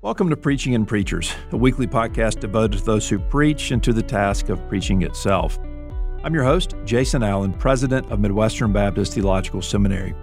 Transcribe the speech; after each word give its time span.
Welcome 0.00 0.30
to 0.30 0.36
Preaching 0.36 0.76
and 0.76 0.86
Preachers, 0.86 1.34
a 1.50 1.56
weekly 1.56 1.88
podcast 1.88 2.38
devoted 2.38 2.78
to 2.78 2.84
those 2.84 3.08
who 3.08 3.18
preach 3.18 3.72
and 3.72 3.82
to 3.82 3.92
the 3.92 4.00
task 4.00 4.48
of 4.48 4.64
preaching 4.68 5.02
itself. 5.02 5.58
I'm 6.22 6.32
your 6.32 6.44
host, 6.44 6.76
Jason 6.84 7.24
Allen, 7.24 7.52
president 7.52 8.08
of 8.12 8.20
Midwestern 8.20 8.72
Baptist 8.72 9.14
Theological 9.14 9.60
Seminary. 9.60 10.14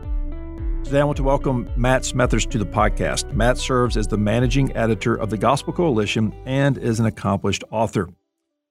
Today, 0.86 1.02
I 1.02 1.04
want 1.04 1.18
to 1.18 1.24
welcome 1.24 1.70
Matt 1.76 2.04
Smethurst 2.04 2.52
to 2.52 2.58
the 2.58 2.66
podcast. 2.66 3.34
Matt 3.34 3.58
serves 3.58 3.98
as 3.98 4.08
the 4.08 4.18
managing 4.18 4.74
editor 4.78 5.14
of 5.14 5.30
the 5.30 5.38
Gospel 5.38 5.74
Coalition 5.74 6.34
and 6.46 6.78
is 6.78 7.02
an 7.02 7.06
accomplished 7.06 7.66
author. 7.70 8.08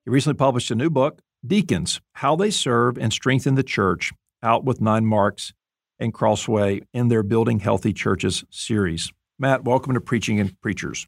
He 0.06 0.10
recently 0.10 0.38
published 0.38 0.70
a 0.70 0.74
new 0.74 0.88
book, 0.88 1.20
Deacons 1.46 2.00
How 2.14 2.34
They 2.34 2.50
Serve 2.50 2.96
and 2.96 3.12
Strengthen 3.12 3.56
the 3.56 3.62
Church, 3.62 4.14
out 4.42 4.64
with 4.64 4.80
Nine 4.80 5.04
Marks 5.04 5.52
and 5.98 6.14
Crossway 6.14 6.80
in 6.94 7.08
their 7.08 7.22
Building 7.22 7.60
Healthy 7.60 7.92
Churches 7.92 8.42
series. 8.48 9.12
Matt, 9.38 9.64
welcome 9.64 9.94
to 9.94 10.00
Preaching 10.00 10.38
and 10.40 10.60
Preachers. 10.60 11.06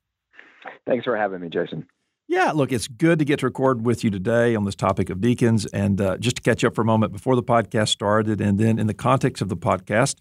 Thanks 0.87 1.05
for 1.05 1.17
having 1.17 1.41
me, 1.41 1.49
Jason. 1.49 1.87
Yeah, 2.29 2.51
look, 2.51 2.73
it's 2.73 2.89
good 2.89 3.21
to 3.21 3.25
get 3.25 3.39
to 3.41 3.47
record 3.47 3.87
with 3.87 4.03
you 4.03 4.11
today 4.11 4.57
on 4.57 4.65
this 4.65 4.75
topic 4.75 5.11
of 5.11 5.21
deacons. 5.21 5.65
And 5.67 6.01
uh, 6.01 6.17
just 6.19 6.37
to 6.37 6.43
catch 6.43 6.65
up 6.65 6.75
for 6.75 6.83
a 6.83 6.85
moment 6.85 7.13
before 7.13 7.37
the 7.37 7.43
podcast 7.43 7.89
started, 7.89 8.41
and 8.41 8.59
then 8.59 8.81
in 8.81 8.89
the 8.89 8.95
context 8.95 9.41
of 9.41 9.49
the 9.49 9.57
podcast, 9.57 10.17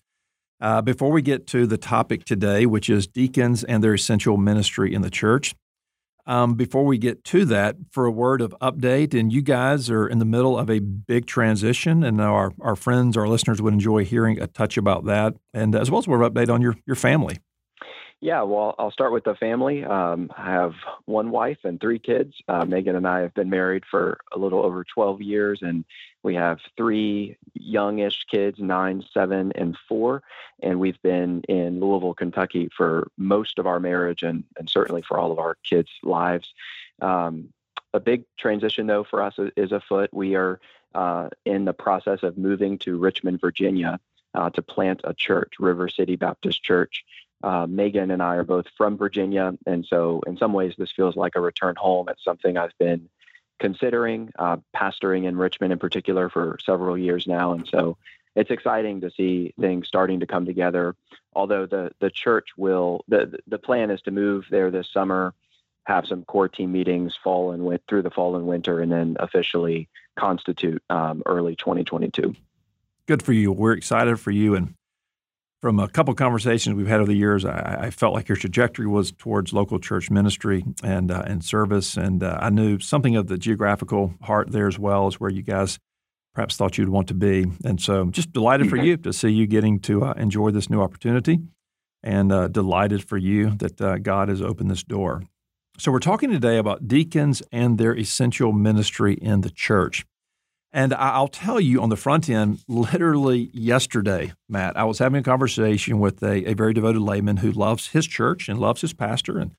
uh, 0.61 0.81
before 0.81 1.11
we 1.11 1.23
get 1.23 1.47
to 1.47 1.65
the 1.65 1.77
topic 1.77 2.23
today, 2.23 2.67
which 2.67 2.89
is 2.89 3.07
deacons 3.07 3.63
and 3.63 3.83
their 3.83 3.95
essential 3.95 4.37
ministry 4.37 4.93
in 4.93 5.01
the 5.01 5.09
church, 5.09 5.55
um, 6.27 6.53
before 6.53 6.85
we 6.85 6.97
get 6.97 7.23
to 7.25 7.45
that, 7.45 7.75
for 7.91 8.05
a 8.05 8.11
word 8.11 8.41
of 8.41 8.55
update, 8.61 9.19
and 9.19 9.33
you 9.33 9.41
guys 9.41 9.89
are 9.89 10.07
in 10.07 10.19
the 10.19 10.25
middle 10.25 10.57
of 10.57 10.69
a 10.69 10.79
big 10.79 11.25
transition, 11.25 12.03
and 12.03 12.21
our, 12.21 12.51
our 12.61 12.75
friends, 12.75 13.17
our 13.17 13.27
listeners 13.27 13.61
would 13.61 13.73
enjoy 13.73 14.05
hearing 14.05 14.39
a 14.41 14.47
touch 14.47 14.77
about 14.77 15.05
that, 15.05 15.35
and 15.53 15.75
as 15.75 15.91
well 15.91 15.99
as 15.99 16.07
a 16.07 16.09
word 16.09 16.23
of 16.23 16.33
update 16.33 16.49
on 16.49 16.61
your, 16.61 16.75
your 16.85 16.95
family. 16.95 17.37
Yeah, 18.21 18.43
well, 18.43 18.75
I'll 18.79 18.91
start 18.91 19.11
with 19.11 19.25
the 19.25 19.35
family. 19.35 19.83
Um, 19.83 20.31
I 20.35 20.49
have 20.51 20.73
one 21.05 21.31
wife 21.31 21.59
and 21.63 21.79
three 21.79 21.99
kids. 21.99 22.33
Uh, 22.47 22.65
Megan 22.65 22.95
and 22.95 23.07
I 23.07 23.19
have 23.19 23.33
been 23.33 23.49
married 23.49 23.83
for 23.89 24.19
a 24.31 24.39
little 24.39 24.63
over 24.63 24.83
12 24.83 25.21
years, 25.21 25.59
and 25.61 25.83
we 26.23 26.33
have 26.35 26.59
three 26.77 27.37
youngish 27.53 28.25
kids 28.31 28.57
nine, 28.57 29.03
seven, 29.13 29.51
and 29.53 29.77
four. 29.87 30.23
And 30.63 30.79
we've 30.79 31.01
been 31.01 31.41
in 31.49 31.79
Louisville, 31.79 32.13
Kentucky 32.13 32.69
for 32.75 33.11
most 33.17 33.59
of 33.59 33.67
our 33.67 33.79
marriage 33.79 34.23
and, 34.23 34.43
and 34.57 34.69
certainly 34.69 35.01
for 35.01 35.19
all 35.19 35.31
of 35.31 35.37
our 35.37 35.57
kids' 35.63 35.91
lives. 36.01 36.53
Um, 37.01 37.49
a 37.93 37.99
big 37.99 38.23
transition, 38.39 38.87
though, 38.87 39.03
for 39.03 39.21
us 39.21 39.37
is 39.55 39.71
afoot. 39.71 40.09
We 40.13 40.35
are 40.35 40.59
uh, 40.95 41.29
in 41.45 41.65
the 41.65 41.73
process 41.73 42.23
of 42.23 42.37
moving 42.37 42.77
to 42.79 42.97
Richmond, 42.97 43.41
Virginia. 43.41 43.99
Uh, 44.33 44.49
to 44.49 44.61
plant 44.61 44.99
a 45.05 45.13
church, 45.13 45.53
River 45.61 45.87
City 45.87 46.17
Baptist 46.17 46.61
Church. 46.61 47.05
Uh, 47.43 47.67
Megan 47.67 48.11
and 48.11 48.23
I 48.23 48.35
are 48.35 48.43
both 48.43 48.65
from 48.77 48.97
Virginia, 48.97 49.53
and 49.65 49.85
so 49.85 50.21
in 50.25 50.37
some 50.37 50.53
ways 50.53 50.73
this 50.77 50.91
feels 50.91 51.15
like 51.15 51.35
a 51.35 51.41
return 51.41 51.75
home. 51.75 52.07
It's 52.09 52.23
something 52.23 52.57
I've 52.57 52.77
been 52.79 53.09
considering, 53.59 54.31
uh, 54.39 54.57
pastoring 54.75 55.25
in 55.25 55.37
Richmond 55.37 55.73
in 55.73 55.79
particular 55.79 56.29
for 56.29 56.57
several 56.65 56.97
years 56.97 57.27
now, 57.27 57.53
and 57.53 57.67
so 57.67 57.97
it's 58.35 58.51
exciting 58.51 59.01
to 59.01 59.11
see 59.11 59.53
things 59.59 59.87
starting 59.87 60.19
to 60.19 60.27
come 60.27 60.45
together. 60.45 60.95
Although 61.33 61.65
the 61.65 61.91
the 61.99 62.09
church 62.09 62.49
will 62.57 63.03
the 63.07 63.37
the 63.47 63.59
plan 63.59 63.91
is 63.91 64.01
to 64.03 64.11
move 64.11 64.45
there 64.49 64.71
this 64.71 64.89
summer, 64.91 65.33
have 65.85 66.05
some 66.07 66.23
core 66.23 66.49
team 66.49 66.71
meetings 66.71 67.17
fall 67.23 67.51
and 67.51 67.65
with 67.65 67.81
through 67.87 68.01
the 68.03 68.11
fall 68.11 68.35
and 68.35 68.47
winter, 68.47 68.81
and 68.81 68.91
then 68.91 69.17
officially 69.19 69.87
constitute 70.17 70.81
um, 70.89 71.21
early 71.25 71.55
2022. 71.55 72.35
Good 73.05 73.21
for 73.21 73.33
you. 73.33 73.51
We're 73.51 73.73
excited 73.73 74.19
for 74.19 74.31
you 74.31 74.55
and 74.55 74.73
from 75.65 75.79
a 75.79 75.87
couple 75.87 76.13
conversations 76.13 76.75
we've 76.75 76.85
had 76.85 76.99
over 76.99 77.11
the 77.11 77.17
years, 77.17 77.43
I, 77.43 77.85
I, 77.85 77.89
felt 77.89 78.13
like 78.13 78.29
your 78.29 78.35
trajectory 78.35 78.85
was 78.85 79.11
towards 79.11 79.51
local 79.51 79.79
church 79.79 80.11
ministry 80.11 80.63
and 80.83 81.09
uh, 81.09 81.23
and 81.25 81.43
service, 81.43 81.97
and 81.97 82.21
uh, 82.21 82.37
I 82.39 82.51
knew 82.51 82.77
something 82.77 83.15
of 83.15 83.25
the 83.25 83.37
geographical 83.39 84.13
heart 84.21 84.51
there 84.51 84.67
as 84.67 84.77
well 84.77 85.07
as 85.07 85.19
where 85.19 85.31
you 85.31 85.41
guys 85.41 85.79
perhaps 86.35 86.55
thought 86.55 86.77
you'd 86.77 86.89
want 86.89 87.07
to 87.07 87.15
be, 87.15 87.47
and 87.63 87.81
so 87.81 88.05
just 88.11 88.31
delighted 88.31 88.69
for 88.69 88.75
you 88.75 88.95
to 88.97 89.11
see 89.11 89.29
you 89.29 89.47
getting 89.47 89.79
to 89.79 90.05
uh, 90.05 90.13
enjoy 90.17 90.51
this 90.51 90.69
new 90.69 90.83
opportunity, 90.83 91.39
and 92.03 92.31
uh, 92.31 92.47
delighted 92.47 93.03
for 93.03 93.17
you 93.17 93.49
that 93.55 93.81
uh, 93.81 93.97
God 93.97 94.29
has 94.29 94.43
opened 94.43 94.69
this 94.69 94.83
door. 94.83 95.23
So 95.79 95.91
we're 95.91 95.97
talking 95.97 96.29
today 96.29 96.57
about 96.59 96.87
deacons 96.87 97.41
and 97.51 97.79
their 97.79 97.97
essential 97.97 98.51
ministry 98.51 99.15
in 99.15 99.41
the 99.41 99.49
church. 99.49 100.05
And 100.75 100.93
I'll 100.93 101.29
tell 101.29 101.61
you 101.61 101.81
on 101.81 101.87
the 101.87 101.95
front 101.95 102.29
end, 102.29 102.59
literally 102.67 103.49
yesterday, 103.53 104.33
Matt, 104.49 104.75
I 104.75 104.83
was 104.83 104.99
having 104.99 105.21
a 105.21 105.23
conversation 105.23 105.99
with 105.99 106.21
a, 106.21 106.49
a, 106.49 106.53
very 106.53 106.73
devoted 106.73 106.99
layman 106.99 107.37
who 107.37 107.53
loves 107.53 107.87
his 107.91 108.05
church 108.05 108.49
and 108.49 108.59
loves 108.59 108.81
his 108.81 108.91
pastor 108.91 109.39
and 109.39 109.55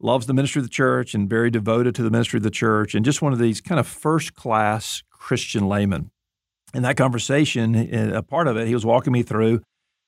loves 0.00 0.24
the 0.24 0.32
ministry 0.32 0.60
of 0.60 0.64
the 0.64 0.70
church 0.70 1.12
and 1.12 1.28
very 1.28 1.50
devoted 1.50 1.94
to 1.96 2.02
the 2.02 2.08
ministry 2.08 2.38
of 2.38 2.44
the 2.44 2.50
church 2.50 2.94
and 2.94 3.04
just 3.04 3.20
one 3.20 3.34
of 3.34 3.38
these 3.38 3.60
kind 3.60 3.78
of 3.78 3.86
first 3.86 4.32
class 4.32 5.02
Christian 5.10 5.68
laymen. 5.68 6.10
In 6.72 6.82
that 6.82 6.96
conversation, 6.96 7.74
a 8.14 8.22
part 8.22 8.48
of 8.48 8.56
it, 8.56 8.66
he 8.66 8.74
was 8.74 8.86
walking 8.86 9.12
me 9.12 9.22
through 9.22 9.60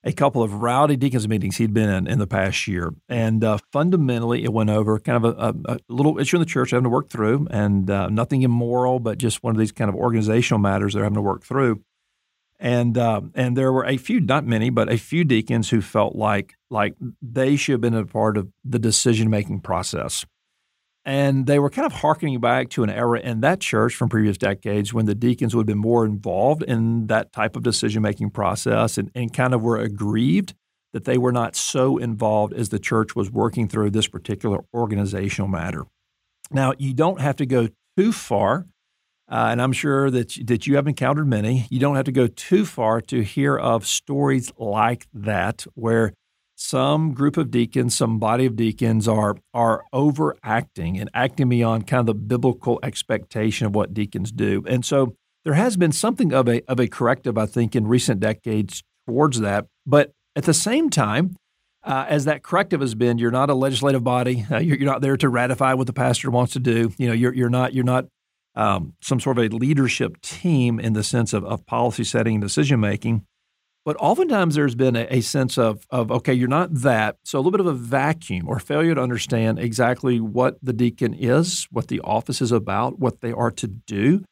a 0.02 0.12
couple 0.12 0.42
of 0.42 0.54
rowdy 0.54 0.96
deacons 0.96 1.28
meetings 1.28 1.56
he'd 1.56 1.74
been 1.74 1.88
in 1.88 2.06
in 2.06 2.18
the 2.18 2.26
past 2.26 2.66
year. 2.66 2.94
And 3.08 3.44
uh, 3.44 3.58
fundamentally, 3.72 4.44
it 4.44 4.52
went 4.52 4.70
over 4.70 4.98
kind 4.98 5.24
of 5.24 5.38
a, 5.38 5.38
a, 5.38 5.74
a, 5.74 5.78
little 5.88 6.18
issue 6.18 6.36
in 6.36 6.40
the 6.40 6.46
church 6.46 6.70
having 6.70 6.84
to 6.84 6.90
work 6.90 7.10
through, 7.10 7.46
and 7.50 7.90
uh, 7.90 8.08
nothing 8.08 8.42
immoral, 8.42 8.98
but 8.98 9.18
just 9.18 9.42
one 9.42 9.54
of 9.54 9.58
these 9.58 9.72
kind 9.72 9.88
of 9.88 9.94
organizational 9.94 10.58
matters 10.58 10.94
they're 10.94 11.02
having 11.02 11.16
to 11.16 11.22
work 11.22 11.44
through. 11.44 11.82
And 12.58 12.96
uh, 12.98 13.22
and 13.34 13.56
there 13.56 13.72
were 13.72 13.86
a 13.86 13.96
few, 13.96 14.20
not 14.20 14.46
many, 14.46 14.68
but 14.70 14.92
a 14.92 14.98
few 14.98 15.24
deacons 15.24 15.70
who 15.70 15.80
felt 15.80 16.14
like 16.14 16.54
like 16.70 16.94
they 17.22 17.56
should 17.56 17.72
have 17.72 17.80
been 17.80 17.94
a 17.94 18.04
part 18.04 18.36
of 18.36 18.48
the 18.64 18.78
decision 18.78 19.30
making 19.30 19.60
process. 19.60 20.26
And 21.04 21.46
they 21.46 21.58
were 21.58 21.70
kind 21.70 21.86
of 21.86 21.92
harkening 21.92 22.40
back 22.40 22.68
to 22.70 22.82
an 22.82 22.90
era 22.90 23.20
in 23.20 23.40
that 23.40 23.60
church 23.60 23.94
from 23.94 24.10
previous 24.10 24.36
decades 24.36 24.92
when 24.92 25.06
the 25.06 25.14
deacons 25.14 25.54
would 25.54 25.62
have 25.62 25.66
been 25.66 25.78
more 25.78 26.04
involved 26.04 26.62
in 26.62 27.06
that 27.06 27.32
type 27.32 27.56
of 27.56 27.62
decision 27.62 28.02
making 28.02 28.30
process 28.30 28.98
and, 28.98 29.10
and 29.14 29.32
kind 29.32 29.54
of 29.54 29.62
were 29.62 29.78
aggrieved 29.78 30.54
that 30.92 31.04
they 31.04 31.16
were 31.16 31.32
not 31.32 31.56
so 31.56 31.96
involved 31.96 32.52
as 32.52 32.68
the 32.68 32.78
church 32.78 33.14
was 33.14 33.30
working 33.30 33.68
through 33.68 33.90
this 33.90 34.08
particular 34.08 34.58
organizational 34.74 35.48
matter. 35.48 35.86
Now, 36.50 36.74
you 36.78 36.94
don't 36.94 37.20
have 37.20 37.36
to 37.36 37.46
go 37.46 37.68
too 37.96 38.12
far, 38.12 38.66
uh, 39.30 39.48
and 39.50 39.62
I'm 39.62 39.72
sure 39.72 40.10
that, 40.10 40.36
that 40.46 40.66
you 40.66 40.76
have 40.76 40.88
encountered 40.88 41.28
many. 41.28 41.66
You 41.70 41.78
don't 41.78 41.96
have 41.96 42.06
to 42.06 42.12
go 42.12 42.26
too 42.26 42.66
far 42.66 43.00
to 43.02 43.22
hear 43.22 43.56
of 43.56 43.86
stories 43.86 44.52
like 44.58 45.06
that 45.14 45.64
where 45.74 46.12
some 46.60 47.14
group 47.14 47.38
of 47.38 47.50
deacons, 47.50 47.96
some 47.96 48.18
body 48.18 48.44
of 48.44 48.54
deacons 48.54 49.08
are 49.08 49.36
are 49.54 49.82
overacting 49.94 50.98
and 51.00 51.08
acting 51.14 51.48
beyond 51.48 51.86
kind 51.86 52.00
of 52.00 52.06
the 52.06 52.14
biblical 52.14 52.78
expectation 52.82 53.66
of 53.66 53.74
what 53.74 53.94
deacons 53.94 54.30
do. 54.30 54.62
And 54.68 54.84
so 54.84 55.16
there 55.44 55.54
has 55.54 55.78
been 55.78 55.90
something 55.90 56.34
of 56.34 56.48
a 56.48 56.62
of 56.70 56.78
a 56.78 56.86
corrective, 56.86 57.38
I 57.38 57.46
think, 57.46 57.74
in 57.74 57.86
recent 57.86 58.20
decades 58.20 58.82
towards 59.08 59.40
that. 59.40 59.66
But 59.86 60.12
at 60.36 60.44
the 60.44 60.52
same 60.52 60.90
time, 60.90 61.36
uh, 61.82 62.04
as 62.08 62.26
that 62.26 62.42
corrective 62.42 62.82
has 62.82 62.94
been, 62.94 63.16
you're 63.16 63.30
not 63.30 63.48
a 63.48 63.54
legislative 63.54 64.04
body. 64.04 64.44
Uh, 64.50 64.58
you're, 64.58 64.76
you're, 64.76 64.90
not 64.90 65.00
there 65.00 65.16
to 65.16 65.28
ratify 65.30 65.72
what 65.72 65.86
the 65.86 65.94
pastor 65.94 66.30
wants 66.30 66.52
to 66.52 66.60
do. 66.60 66.92
You 66.98 67.08
know, 67.08 67.14
you're 67.14 67.32
you're 67.32 67.48
not 67.48 67.72
you're 67.72 67.84
not 67.84 68.04
um, 68.54 68.92
some 69.00 69.18
sort 69.18 69.38
of 69.38 69.44
a 69.44 69.56
leadership 69.56 70.20
team 70.20 70.78
in 70.78 70.92
the 70.92 71.02
sense 71.02 71.32
of, 71.32 71.42
of 71.44 71.64
policy 71.64 72.04
setting 72.04 72.34
and 72.34 72.42
decision 72.42 72.80
making. 72.80 73.24
But 73.84 73.96
oftentimes 73.98 74.54
there's 74.54 74.74
been 74.74 74.94
a, 74.94 75.06
a, 75.10 75.20
sense 75.22 75.56
of, 75.56 75.86
of, 75.90 76.10
okay, 76.10 76.34
you're 76.34 76.48
not 76.48 76.72
that. 76.74 77.16
So 77.24 77.38
a 77.38 77.40
little 77.40 77.52
bit 77.52 77.60
of 77.60 77.66
a 77.66 77.72
vacuum 77.72 78.46
or 78.46 78.58
failure 78.58 78.94
to 78.94 79.00
understand 79.00 79.58
exactly 79.58 80.20
what 80.20 80.58
the 80.62 80.74
deacon 80.74 81.14
is, 81.14 81.66
what 81.70 81.88
the 81.88 82.00
office 82.00 82.42
is 82.42 82.52
about, 82.52 82.98
what 82.98 83.22
they 83.22 83.32
are 83.32 83.50
to 83.52 83.66
do. 83.66 84.22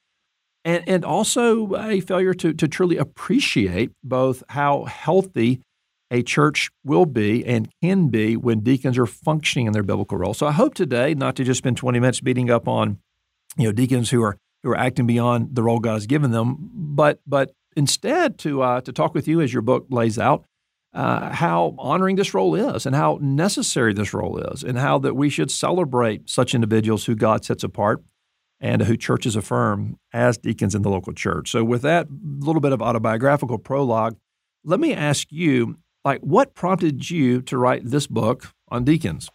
And, 0.65 0.85
and 0.87 1.05
also 1.05 1.75
a 1.77 2.01
failure 2.01 2.35
to, 2.35 2.53
to 2.53 2.69
truly 2.69 2.99
appreciate 2.99 3.91
both 4.05 4.43
how 4.51 4.85
healthy 4.85 5.63
a 6.11 6.23
church 6.23 6.71
will 6.85 7.07
be 7.07 7.45
and 7.45 7.69
can 7.83 8.09
be 8.09 8.37
when 8.37 8.61
deacons 8.61 8.99
are 8.99 9.07
functioning 9.07 9.67
in 9.67 9.73
their 9.73 9.83
biblical 9.83 10.19
role. 10.19 10.35
So 10.35 10.47
I 10.47 10.53
hope 10.53 10.75
today 10.75 11.15
not 11.15 11.37
to 11.37 11.45
just 11.45 11.59
spend 11.59 11.77
20 11.77 12.01
minutes 12.01 12.21
beating 12.21 12.51
up 12.51 12.67
on 12.69 12.99
you 13.57 13.65
know 13.65 13.73
deacons 13.73 14.11
who 14.11 14.23
are 14.23 14.37
who 14.63 14.71
are 14.71 14.77
acting 14.77 15.07
beyond 15.07 15.55
the 15.55 15.63
role 15.63 15.79
God 15.79 15.95
has 15.95 16.07
given 16.07 16.31
them, 16.31 16.57
but 16.73 17.21
but 17.27 17.53
instead 17.79 18.39
to 18.39 18.61
uh, 18.61 18.81
to 18.83 18.93
talk 18.93 19.15
with 19.15 19.29
you 19.29 19.41
as 19.41 19.53
your 19.53 19.63
book 19.63 19.87
lays 19.89 20.19
out 20.19 20.45
uh, 20.95 21.31
how 21.31 21.75
honoring 21.79 22.17
this 22.17 22.35
role 22.35 22.55
is 22.55 22.87
and 22.87 22.97
how 22.97 23.19
necessary 23.21 23.93
this 23.93 24.13
role 24.13 24.39
is 24.39 24.65
and 24.65 24.79
how 24.79 24.99
that 24.99 25.15
we 25.15 25.31
should 25.31 25.51
celebrate 25.51 26.29
such 26.29 26.55
individuals 26.55 27.05
who 27.05 27.15
God 27.15 27.45
sets 27.45 27.63
apart 27.63 28.03
and 28.61 28.83
who 28.83 28.97
churches 28.97 29.37
affirm 29.37 29.99
as 30.13 30.37
deacons 30.39 30.75
in 30.75 30.83
the 30.83 30.91
local 30.91 31.13
church. 31.13 31.51
So 31.51 31.63
with 31.63 31.83
that 31.83 32.09
little 32.41 32.61
bit 32.61 32.73
of 32.73 32.83
autobiographical 32.83 33.59
prologue, 33.59 34.17
let 34.65 34.81
me 34.81 34.93
ask 34.93 35.29
you 35.31 35.79
like 36.05 36.21
what 36.21 36.55
prompted 36.55 37.09
you 37.09 37.43
to 37.43 37.59
write 37.59 37.83
this 37.85 38.07
book 38.07 38.53
on 38.69 38.85
deacons? 38.85 39.31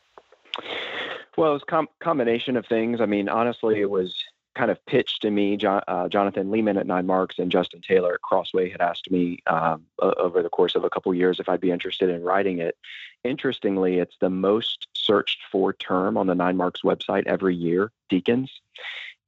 Well, 1.38 1.52
it 1.52 1.54
was 1.54 1.64
a 1.68 1.72
com- 1.72 1.88
combination 2.02 2.58
of 2.58 2.66
things. 2.68 3.00
I 3.00 3.06
mean, 3.06 3.30
honestly, 3.30 3.80
it 3.80 3.90
was 3.90 4.14
kind 4.56 4.72
of 4.72 4.84
pitched 4.86 5.22
to 5.22 5.32
me. 5.32 5.58
Uh, 5.64 6.08
Jonathan 6.10 6.50
Leeman 6.50 6.80
at 6.80 6.88
Nine 6.88 7.06
Marks 7.06 7.40
and 7.40 7.52
Justin 7.52 7.82
Taylor 7.82 8.14
at 8.14 8.22
Crossway 8.22 8.70
had 8.70 8.82
asked 8.82 9.10
me 9.10 9.40
um, 9.48 9.84
over 10.00 10.44
the 10.44 10.50
course 10.50 10.76
of 10.76 10.84
a 10.84 10.90
couple 10.90 11.14
years 11.14 11.40
if 11.40 11.50
I'd 11.50 11.62
be 11.62 11.72
interested 11.72 12.10
in 12.10 12.24
writing 12.24 12.60
it. 12.60 12.78
Interestingly, 13.24 14.00
it's 14.00 14.16
the 14.20 14.30
most 14.30 14.88
searched 14.94 15.40
for 15.52 15.74
term 15.74 16.18
on 16.18 16.28
the 16.28 16.36
Nine 16.36 16.58
Marks 16.58 16.82
website 16.82 17.26
every 17.26 17.56
year, 17.56 17.92
deacons. 18.10 18.52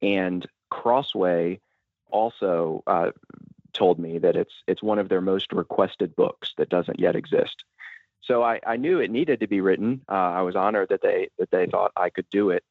And 0.02 0.46
Crossway 0.70 1.60
also 2.10 2.82
uh, 2.86 3.10
told 3.72 3.98
me 3.98 4.18
that 4.18 4.36
it's 4.36 4.54
it's 4.66 4.82
one 4.82 4.98
of 4.98 5.08
their 5.08 5.20
most 5.20 5.52
requested 5.52 6.14
books 6.16 6.52
that 6.56 6.68
doesn't 6.68 7.00
yet 7.00 7.16
exist. 7.16 7.64
So 8.22 8.42
I, 8.42 8.60
I 8.66 8.76
knew 8.76 8.98
it 8.98 9.10
needed 9.10 9.40
to 9.40 9.46
be 9.46 9.60
written. 9.60 10.02
Uh, 10.08 10.14
I 10.14 10.42
was 10.42 10.56
honored 10.56 10.88
that 10.88 11.02
they 11.02 11.28
that 11.38 11.50
they 11.50 11.66
thought 11.66 11.92
I 11.96 12.10
could 12.10 12.28
do 12.30 12.50
it, 12.50 12.64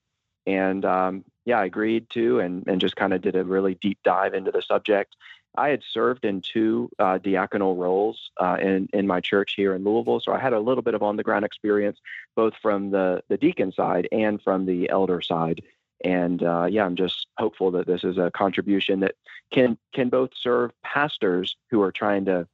and 0.46 0.86
um, 0.86 1.24
yeah, 1.46 1.60
I 1.60 1.66
agreed 1.66 2.10
to 2.12 2.40
and 2.40 2.68
and 2.68 2.82
just 2.82 2.96
kind 2.96 3.14
of 3.14 3.22
did 3.22 3.36
a 3.36 3.44
really 3.44 3.76
deep 3.76 4.00
dive 4.04 4.34
into 4.34 4.52
the 4.52 4.62
subject. 4.62 5.16
I 5.58 5.70
had 5.70 5.84
served 5.90 6.26
in 6.26 6.42
two 6.42 6.90
uh, 7.00 7.20
diaconal 7.20 7.78
roles 7.78 8.32
uh, 8.38 8.58
in 8.62 8.90
in 8.94 9.08
my 9.08 9.22
church 9.22 9.54
here 9.56 9.74
in 9.76 9.84
Louisville, 9.84 10.20
so 10.20 10.34
I 10.34 10.40
had 10.40 10.54
a 10.54 10.60
little 10.60 10.82
bit 10.82 10.94
of 10.94 11.04
on 11.04 11.16
the 11.16 11.24
ground 11.24 11.46
experience, 11.46 12.00
both 12.36 12.54
from 12.62 12.92
the 12.92 13.24
the 13.30 13.38
deacon 13.38 13.72
side 13.72 14.08
and 14.12 14.42
from 14.42 14.66
the 14.66 14.90
elder 14.90 15.22
side. 15.22 15.64
And 16.04 16.44
uh, 16.44 16.68
yeah, 16.70 16.86
I'm 16.86 16.96
just 16.96 17.28
hopeful 17.38 17.72
that 17.72 17.88
this 17.88 18.04
is 18.04 18.18
a 18.18 18.32
contribution 18.32 19.00
that 19.00 19.16
can 19.52 19.78
can 19.94 20.10
both 20.10 20.32
serve 20.40 20.72
pastors 20.84 21.56
who 21.70 21.82
are 21.82 21.92
trying 21.92 22.26
to 22.26 22.48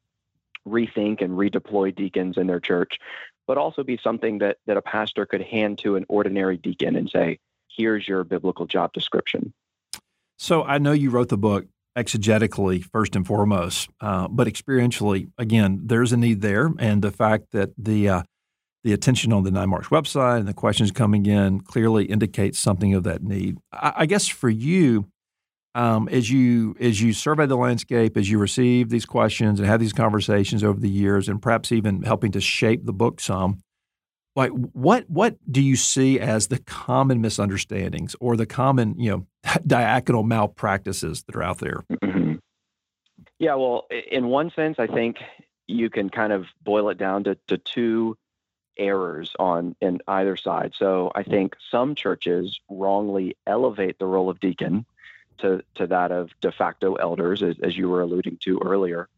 rethink 0.67 1.21
and 1.21 1.33
redeploy 1.33 1.95
deacons 1.95 2.37
in 2.37 2.45
their 2.45 2.59
church, 2.59 2.99
but 3.47 3.57
also 3.57 3.83
be 3.83 3.97
something 3.97 4.37
that 4.39 4.57
that 4.67 4.77
a 4.77 4.81
pastor 4.81 5.25
could 5.25 5.41
hand 5.41 5.79
to 5.79 5.95
an 5.95 6.05
ordinary 6.07 6.57
deacon 6.57 6.95
and 6.95 7.09
say, 7.09 7.39
"Here's 7.75 8.07
your 8.07 8.23
biblical 8.23 8.65
job 8.65 8.93
description." 8.93 9.53
So 10.37 10.63
I 10.63 10.77
know 10.77 10.91
you 10.91 11.09
wrote 11.09 11.29
the 11.29 11.37
book 11.37 11.65
exegetically 11.97 12.83
first 12.83 13.15
and 13.15 13.27
foremost, 13.27 13.89
uh, 13.99 14.27
but 14.27 14.47
experientially, 14.47 15.29
again, 15.37 15.81
there's 15.83 16.13
a 16.13 16.17
need 16.17 16.41
there, 16.41 16.71
and 16.79 17.01
the 17.01 17.11
fact 17.11 17.51
that 17.51 17.71
the 17.77 18.09
uh, 18.09 18.23
the 18.83 18.93
attention 18.93 19.31
on 19.33 19.43
the 19.43 19.51
Nine 19.51 19.69
Marks 19.69 19.89
website 19.89 20.39
and 20.39 20.47
the 20.47 20.53
questions 20.53 20.91
coming 20.91 21.25
in 21.25 21.59
clearly 21.61 22.05
indicates 22.05 22.57
something 22.57 22.93
of 22.93 23.03
that 23.03 23.23
need. 23.23 23.57
I, 23.71 23.93
I 23.97 24.05
guess 24.05 24.27
for 24.27 24.49
you, 24.49 25.07
um, 25.75 26.09
as 26.09 26.31
you 26.31 26.75
as 26.79 27.01
you 27.01 27.13
survey 27.13 27.45
the 27.45 27.55
landscape, 27.55 28.17
as 28.17 28.29
you 28.29 28.39
receive 28.39 28.89
these 28.89 29.05
questions 29.05 29.59
and 29.59 29.67
have 29.67 29.79
these 29.79 29.93
conversations 29.93 30.63
over 30.63 30.79
the 30.79 30.89
years, 30.89 31.29
and 31.29 31.41
perhaps 31.41 31.71
even 31.71 32.03
helping 32.03 32.31
to 32.31 32.41
shape 32.41 32.85
the 32.85 32.93
book 32.93 33.19
some, 33.19 33.59
like 34.35 34.51
what 34.51 35.09
what 35.09 35.35
do 35.51 35.61
you 35.61 35.75
see 35.75 36.19
as 36.19 36.47
the 36.47 36.59
common 36.59 37.21
misunderstandings 37.21 38.15
or 38.19 38.37
the 38.37 38.45
common 38.45 38.97
you 38.97 39.09
know 39.11 39.27
diaconal 39.67 40.25
malpractices 40.25 41.23
that 41.23 41.35
are 41.35 41.43
out 41.43 41.59
there? 41.59 41.83
Mm-hmm. 41.91 42.35
Yeah, 43.39 43.55
well, 43.55 43.87
in 44.11 44.27
one 44.27 44.51
sense, 44.51 44.77
I 44.77 44.85
think 44.85 45.17
you 45.67 45.89
can 45.89 46.09
kind 46.09 46.31
of 46.31 46.45
boil 46.63 46.89
it 46.89 46.97
down 46.97 47.23
to, 47.23 47.37
to 47.47 47.57
two 47.57 48.15
errors 48.77 49.31
on 49.39 49.75
in 49.81 49.99
either 50.07 50.37
side. 50.37 50.73
So 50.77 51.11
I 51.15 51.23
think 51.23 51.55
some 51.71 51.95
churches 51.95 52.59
wrongly 52.69 53.35
elevate 53.47 53.97
the 53.99 54.05
role 54.05 54.29
of 54.29 54.39
deacon 54.39 54.85
to, 55.39 55.63
to 55.75 55.87
that 55.87 56.11
of 56.11 56.29
de 56.39 56.51
facto 56.51 56.95
elders, 56.95 57.41
as, 57.41 57.55
as 57.63 57.75
you 57.75 57.89
were 57.89 58.01
alluding 58.01 58.37
to 58.43 58.59
earlier. 58.63 59.09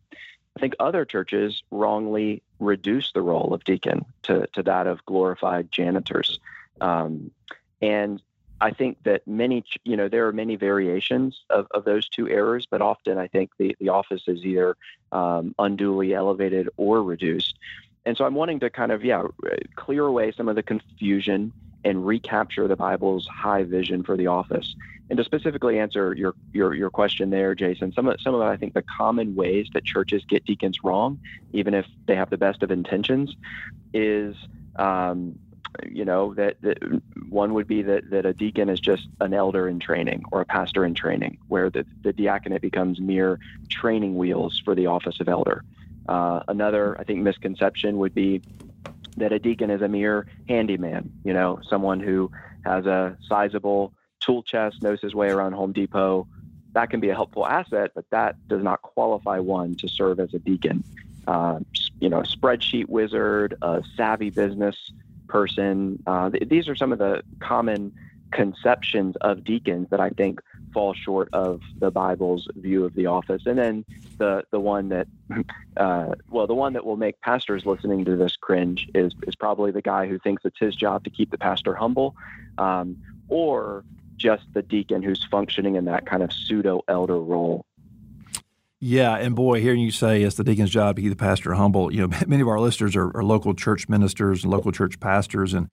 I 0.56 0.60
think 0.60 0.76
other 0.80 1.06
churches 1.06 1.64
wrongly 1.72 2.44
reduce 2.60 3.12
the 3.12 3.22
role 3.22 3.54
of 3.54 3.64
deacon 3.64 4.06
to, 4.24 4.48
to 4.54 4.64
that 4.64 4.88
of 4.88 5.06
glorified 5.06 5.72
janitors. 5.72 6.40
Um, 6.80 7.32
and 7.82 8.22
I 8.62 8.72
think 8.72 9.04
that 9.04 9.28
many, 9.28 9.66
you 9.84 9.98
know, 9.98 10.08
there 10.08 10.28
are 10.28 10.32
many 10.32 10.56
variations 10.56 11.42
of, 11.50 11.68
of 11.72 11.84
those 11.84 12.08
two 12.08 12.30
errors, 12.30 12.66
but 12.66 12.82
often 12.82 13.18
I 13.18 13.28
think 13.28 13.52
the, 13.58 13.76
the 13.80 13.90
office 13.90 14.24
is 14.28 14.46
either 14.46 14.78
um, 15.12 15.54
unduly 15.60 16.14
elevated 16.14 16.70
or 16.78 17.04
reduced. 17.04 17.58
And 18.06 18.18
so 18.18 18.26
I'm 18.26 18.36
wanting 18.36 18.60
to 18.62 18.70
kind 18.70 18.92
of, 18.92 19.04
yeah, 19.04 19.24
clear 19.76 20.06
away 20.06 20.32
some 20.32 20.50
of 20.50 20.56
the 20.56 20.64
confusion 20.64 21.54
and 21.86 22.06
recapture 22.06 22.68
the 22.68 22.76
Bible's 22.76 23.28
high 23.28 23.64
vision 23.64 24.04
for 24.04 24.18
the 24.18 24.28
office. 24.28 24.76
And 25.10 25.18
to 25.18 25.24
specifically 25.24 25.80
answer 25.80 26.14
your 26.14 26.34
your, 26.54 26.74
your 26.74 26.90
question 26.90 27.30
there, 27.30 27.54
Jason, 27.56 27.92
some 27.94 28.08
of 28.08 28.20
some 28.22 28.34
of 28.34 28.42
I 28.42 28.56
think 28.58 28.74
the 28.74 28.84
common 28.84 29.36
ways 29.36 29.68
that 29.74 29.84
churches 29.84 30.24
get 30.26 30.46
deacons 30.46 30.84
wrong, 30.84 31.20
even 31.52 31.74
if 31.74 31.86
they 32.08 32.16
have 32.16 32.30
the 32.30 32.38
best 32.38 32.64
of 32.64 32.72
intentions, 32.72 33.36
is 33.94 34.36
um, 34.78 35.38
you 35.88 36.06
know 36.06 36.34
that, 36.36 36.62
that 36.62 36.78
one 37.30 37.54
would 37.54 37.68
be 37.68 37.82
that, 37.82 38.10
that 38.12 38.26
a 38.26 38.34
deacon 38.34 38.70
is 38.70 38.80
just 38.80 39.08
an 39.20 39.34
elder 39.34 39.68
in 39.68 39.80
training 39.80 40.24
or 40.32 40.42
a 40.42 40.46
pastor 40.46 40.86
in 40.86 40.94
training 40.94 41.38
where 41.48 41.70
the, 41.70 41.86
the 42.04 42.14
diaconate 42.14 42.62
becomes 42.62 43.00
mere 43.00 43.40
training 43.70 44.16
wheels 44.16 44.62
for 44.64 44.76
the 44.76 44.86
office 44.86 45.20
of 45.20 45.28
elder 45.28 45.64
uh, 46.08 46.42
another 46.48 47.00
i 47.00 47.04
think 47.04 47.20
misconception 47.20 47.98
would 47.98 48.14
be 48.14 48.42
that 49.18 49.32
a 49.32 49.40
deacon 49.40 49.70
is 49.70 49.82
a 49.82 49.88
mere 49.88 50.26
handyman, 50.48 51.12
you 51.24 51.34
know, 51.34 51.60
someone 51.70 52.00
who 52.00 52.32
has 52.64 52.86
a 52.86 53.18
sizable 53.28 53.94
tool 54.20 54.44
chest, 54.44 54.82
knows 54.82 55.02
his 55.02 55.14
way 55.14 55.30
around 55.30 55.54
Home 55.54 55.74
Depot. 55.74 56.28
That 56.74 56.90
can 56.90 57.00
be 57.00 57.10
a 57.10 57.16
helpful 57.16 57.46
asset, 57.46 57.92
but 57.94 58.06
that 58.12 58.38
does 58.50 58.64
not 58.64 58.82
qualify 58.82 59.40
one 59.40 59.76
to 59.78 59.88
serve 59.88 60.20
as 60.20 60.34
a 60.34 60.40
deacon. 60.40 60.84
Uh, 61.28 61.60
you 62.00 62.10
know, 62.10 62.20
a 62.20 62.24
spreadsheet 62.24 62.90
wizard, 62.90 63.56
a 63.62 63.84
savvy 63.96 64.30
business 64.30 64.76
person. 65.28 66.02
Uh, 66.08 66.30
th- 66.32 66.50
these 66.50 66.68
are 66.68 66.76
some 66.76 66.92
of 66.92 67.00
the 67.00 67.22
common 67.40 67.94
conceptions 68.32 69.16
of 69.22 69.44
deacons 69.44 69.88
that 69.92 70.00
I 70.00 70.10
think 70.10 70.42
fall 70.74 70.94
short 70.94 71.30
of 71.34 71.62
the 71.80 71.92
Bible's 71.92 72.48
view 72.56 72.86
of 72.86 72.94
the 72.96 73.06
office. 73.06 73.44
And 73.46 73.58
then 73.58 73.86
the 74.18 74.44
the 74.52 74.60
one 74.60 74.90
that, 74.90 75.08
uh, 75.78 76.16
well, 76.30 76.48
the 76.48 76.56
one 76.56 76.74
that 76.74 76.86
will 76.86 76.98
make 76.98 77.20
pastors 77.22 77.66
listening 77.66 78.06
to 78.06 78.16
this 78.16 78.36
cringe 78.36 78.90
is 78.94 79.14
is 79.28 79.36
probably 79.36 79.72
the 79.72 79.82
guy 79.82 80.08
who 80.08 80.20
thinks 80.20 80.44
it's 80.46 80.60
his 80.60 80.76
job 80.76 81.04
to 81.04 81.10
keep 81.10 81.32
the 81.32 81.38
pastor 81.38 81.76
humble, 81.76 82.16
um, 82.58 82.98
or 83.30 83.84
just 84.18 84.44
the 84.54 84.62
deacon 84.62 85.02
who's 85.04 85.24
functioning 85.26 85.76
in 85.76 85.86
that 85.86 86.06
kind 86.06 86.24
of 86.24 86.32
pseudo 86.32 86.82
elder 86.88 87.20
role. 87.20 87.66
Yeah, 88.80 89.16
and 89.16 89.34
boy, 89.34 89.62
hearing 89.62 89.80
you 89.80 89.92
say 89.92 90.24
it's 90.24 90.36
the 90.36 90.44
deacon's 90.44 90.70
job 90.70 90.98
to 90.98 91.02
keep 91.02 91.12
the 91.12 91.16
pastor 91.16 91.54
humble. 91.54 91.94
You 91.94 92.02
know, 92.08 92.18
many 92.28 92.42
of 92.42 92.50
our 92.50 92.60
listeners 92.60 92.98
are, 92.98 93.16
are 93.16 93.24
local 93.24 93.54
church 93.54 93.88
ministers 93.88 94.44
and 94.44 94.52
local 94.52 94.74
church 94.74 95.00
pastors, 95.00 95.54
and 95.54 95.70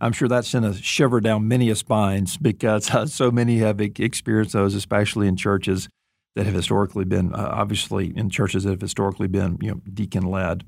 I'm 0.00 0.12
sure 0.12 0.28
that 0.28 0.44
sent 0.44 0.64
a 0.64 0.74
shiver 0.74 1.20
down 1.20 1.46
many 1.46 1.68
a 1.68 1.76
spines 1.76 2.36
because 2.36 2.90
uh, 2.90 3.06
so 3.06 3.30
many 3.30 3.58
have 3.58 3.80
experienced 3.80 4.54
those, 4.54 4.74
especially 4.74 5.28
in 5.28 5.36
churches 5.36 5.88
that 6.36 6.46
have 6.46 6.54
historically 6.54 7.04
been, 7.04 7.34
uh, 7.34 7.50
obviously, 7.52 8.16
in 8.16 8.30
churches 8.30 8.64
that 8.64 8.70
have 8.70 8.80
historically 8.80 9.28
been, 9.28 9.58
you 9.60 9.70
know, 9.70 9.80
deacon 9.92 10.22
led. 10.22 10.64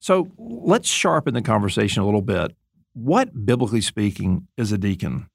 So 0.00 0.28
let's 0.38 0.88
sharpen 0.88 1.34
the 1.34 1.42
conversation 1.42 2.02
a 2.02 2.06
little 2.06 2.22
bit. 2.22 2.56
What, 2.94 3.44
biblically 3.44 3.82
speaking, 3.82 4.48
is 4.56 4.72
a 4.72 4.78
deacon? 4.78 5.28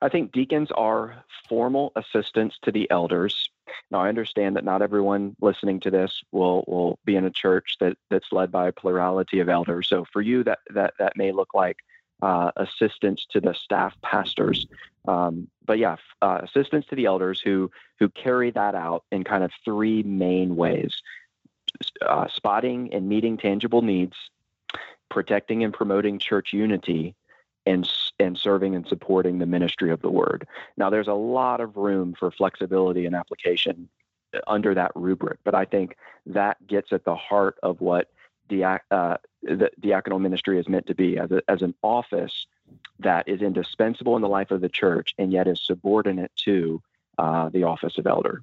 I 0.00 0.08
think 0.08 0.32
deacons 0.32 0.70
are 0.74 1.24
formal 1.48 1.92
assistants 1.94 2.56
to 2.62 2.72
the 2.72 2.90
elders. 2.90 3.50
Now, 3.90 4.00
I 4.00 4.08
understand 4.08 4.56
that 4.56 4.64
not 4.64 4.82
everyone 4.82 5.36
listening 5.40 5.80
to 5.80 5.90
this 5.90 6.22
will 6.32 6.64
will 6.66 6.98
be 7.04 7.16
in 7.16 7.24
a 7.24 7.30
church 7.30 7.76
that 7.80 7.96
that's 8.10 8.32
led 8.32 8.50
by 8.50 8.68
a 8.68 8.72
plurality 8.72 9.40
of 9.40 9.48
elders. 9.48 9.88
So 9.88 10.04
for 10.12 10.22
you, 10.22 10.42
that 10.44 10.60
that 10.70 10.94
that 10.98 11.16
may 11.16 11.32
look 11.32 11.54
like 11.54 11.78
uh, 12.24 12.50
assistance 12.56 13.26
to 13.30 13.38
the 13.38 13.52
staff 13.52 13.94
pastors. 14.00 14.66
Um, 15.06 15.48
but 15.66 15.78
yeah, 15.78 15.96
uh, 16.22 16.40
assistance 16.42 16.86
to 16.86 16.96
the 16.96 17.04
elders 17.04 17.38
who 17.38 17.70
who 17.98 18.08
carry 18.08 18.50
that 18.52 18.74
out 18.74 19.04
in 19.12 19.24
kind 19.24 19.44
of 19.44 19.50
three 19.62 20.02
main 20.02 20.56
ways: 20.56 21.02
uh, 22.00 22.26
spotting 22.34 22.94
and 22.94 23.10
meeting 23.10 23.36
tangible 23.36 23.82
needs, 23.82 24.16
protecting 25.10 25.62
and 25.64 25.74
promoting 25.74 26.18
church 26.18 26.54
unity, 26.54 27.14
and 27.66 27.86
and 28.18 28.38
serving 28.38 28.74
and 28.74 28.88
supporting 28.88 29.38
the 29.38 29.46
ministry 29.46 29.90
of 29.90 30.00
the 30.00 30.10
word. 30.10 30.46
Now, 30.78 30.88
there's 30.88 31.08
a 31.08 31.12
lot 31.12 31.60
of 31.60 31.76
room 31.76 32.14
for 32.18 32.30
flexibility 32.30 33.04
and 33.04 33.14
application 33.14 33.90
uh, 34.34 34.38
under 34.46 34.72
that 34.72 34.92
rubric, 34.94 35.40
but 35.44 35.54
I 35.54 35.66
think 35.66 35.98
that 36.24 36.66
gets 36.66 36.90
at 36.90 37.04
the 37.04 37.16
heart 37.16 37.58
of 37.62 37.82
what 37.82 38.08
diac- 38.50 38.80
uh, 38.90 39.16
the 39.42 39.70
diaconal 39.80 40.20
ministry 40.20 40.58
is 40.58 40.68
meant 40.68 40.86
to 40.86 40.94
be 40.94 41.18
as, 41.18 41.30
a, 41.30 41.42
as 41.48 41.62
an 41.62 41.74
office 41.82 42.46
that 42.98 43.28
is 43.28 43.42
indispensable 43.42 44.16
in 44.16 44.22
the 44.22 44.28
life 44.28 44.50
of 44.50 44.60
the 44.60 44.68
church 44.68 45.14
and 45.18 45.32
yet 45.32 45.46
is 45.46 45.60
subordinate 45.64 46.32
to 46.44 46.82
uh, 47.18 47.48
the 47.50 47.64
office 47.64 47.98
of 47.98 48.06
elder. 48.06 48.42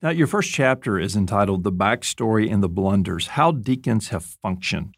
Now, 0.00 0.10
your 0.10 0.26
first 0.26 0.50
chapter 0.50 0.98
is 0.98 1.14
entitled 1.14 1.62
The 1.62 1.72
Backstory 1.72 2.52
and 2.52 2.62
the 2.62 2.68
Blunders 2.68 3.28
How 3.28 3.52
Deacons 3.52 4.08
Have 4.08 4.24
Functioned. 4.24 4.96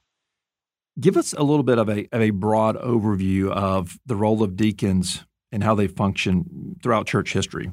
Give 0.99 1.17
us 1.17 1.35
a 1.35 1.43
little 1.43 1.65
bit 1.65 1.79
of 1.79 1.89
a, 1.89 2.09
of 2.11 2.23
a 2.23 2.31
broad 2.31 2.77
overview 2.77 3.51
of 3.51 3.99
the 4.07 4.17
role 4.17 4.43
of 4.43 4.57
deacons 4.57 5.25
and 5.53 5.63
how 5.63 5.75
they 5.75 5.89
function 5.89 6.77
throughout 6.83 7.07
church 7.07 7.33
history. 7.33 7.73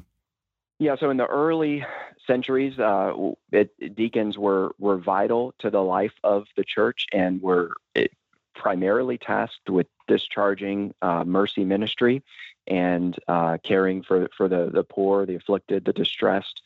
Yeah, 0.78 0.96
so 0.98 1.10
in 1.10 1.16
the 1.16 1.26
early 1.26 1.84
centuries, 2.32 2.78
uh, 2.78 3.12
it, 3.50 3.94
deacons 3.94 4.38
were 4.38 4.74
were 4.78 4.98
vital 4.98 5.54
to 5.58 5.68
the 5.70 5.82
life 5.82 6.16
of 6.24 6.46
the 6.56 6.64
church 6.64 7.06
and 7.12 7.42
were 7.42 7.74
it, 7.94 8.12
primarily 8.54 9.18
tasked 9.18 9.68
with 9.68 9.86
discharging 10.08 10.94
uh, 11.02 11.24
mercy 11.24 11.64
ministry 11.64 12.22
and 12.66 13.18
uh, 13.28 13.58
caring 13.62 14.02
for 14.02 14.28
for 14.36 14.48
the 14.48 14.70
the 14.72 14.84
poor, 14.84 15.26
the 15.26 15.36
afflicted, 15.36 15.84
the 15.84 15.92
distressed. 15.92 16.62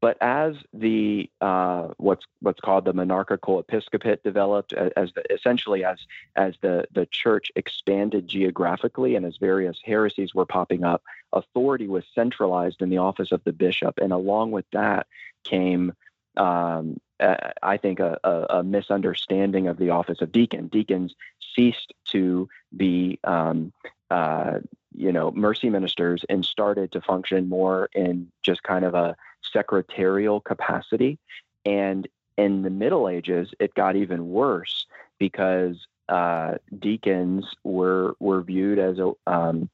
But 0.00 0.16
as 0.20 0.54
the 0.72 1.28
uh, 1.40 1.88
what's 1.96 2.24
what's 2.40 2.60
called 2.60 2.84
the 2.84 2.92
monarchical 2.92 3.58
episcopate 3.58 4.22
developed, 4.22 4.72
as 4.72 5.12
the, 5.14 5.22
essentially 5.32 5.84
as 5.84 5.98
as 6.36 6.54
the 6.60 6.86
the 6.92 7.06
church 7.06 7.50
expanded 7.56 8.28
geographically, 8.28 9.16
and 9.16 9.26
as 9.26 9.36
various 9.38 9.78
heresies 9.84 10.34
were 10.34 10.46
popping 10.46 10.84
up, 10.84 11.02
authority 11.32 11.88
was 11.88 12.04
centralized 12.14 12.82
in 12.82 12.90
the 12.90 12.98
office 12.98 13.32
of 13.32 13.42
the 13.44 13.52
bishop, 13.52 13.98
and 13.98 14.12
along 14.12 14.50
with 14.50 14.66
that 14.72 15.06
came, 15.44 15.92
um, 16.36 17.00
I 17.20 17.76
think, 17.76 18.00
a, 18.00 18.18
a, 18.24 18.62
misunderstanding 18.62 19.66
of 19.66 19.78
the 19.78 19.90
office 19.90 20.20
of 20.20 20.32
deacon. 20.32 20.68
Deacons 20.68 21.14
ceased 21.54 21.92
to 22.06 22.48
be 22.76 23.18
um, 23.24 23.72
uh, 24.10 24.58
you 24.94 25.12
know 25.12 25.30
mercy 25.32 25.70
ministers 25.70 26.24
and 26.28 26.44
started 26.44 26.92
to 26.92 27.00
function 27.00 27.48
more 27.48 27.88
in 27.94 28.30
just 28.42 28.62
kind 28.62 28.84
of 28.84 28.94
a 28.94 29.16
secretarial 29.52 30.40
capacity. 30.40 31.18
And 31.64 32.06
in 32.36 32.62
the 32.62 32.70
Middle 32.70 33.08
Ages, 33.08 33.52
it 33.58 33.74
got 33.74 33.96
even 33.96 34.30
worse 34.30 34.86
because 35.18 35.86
uh, 36.08 36.54
deacons 36.78 37.46
were 37.64 38.14
were 38.20 38.42
viewed 38.42 38.78
as 38.78 38.98
a 38.98 39.12
um, 39.26 39.68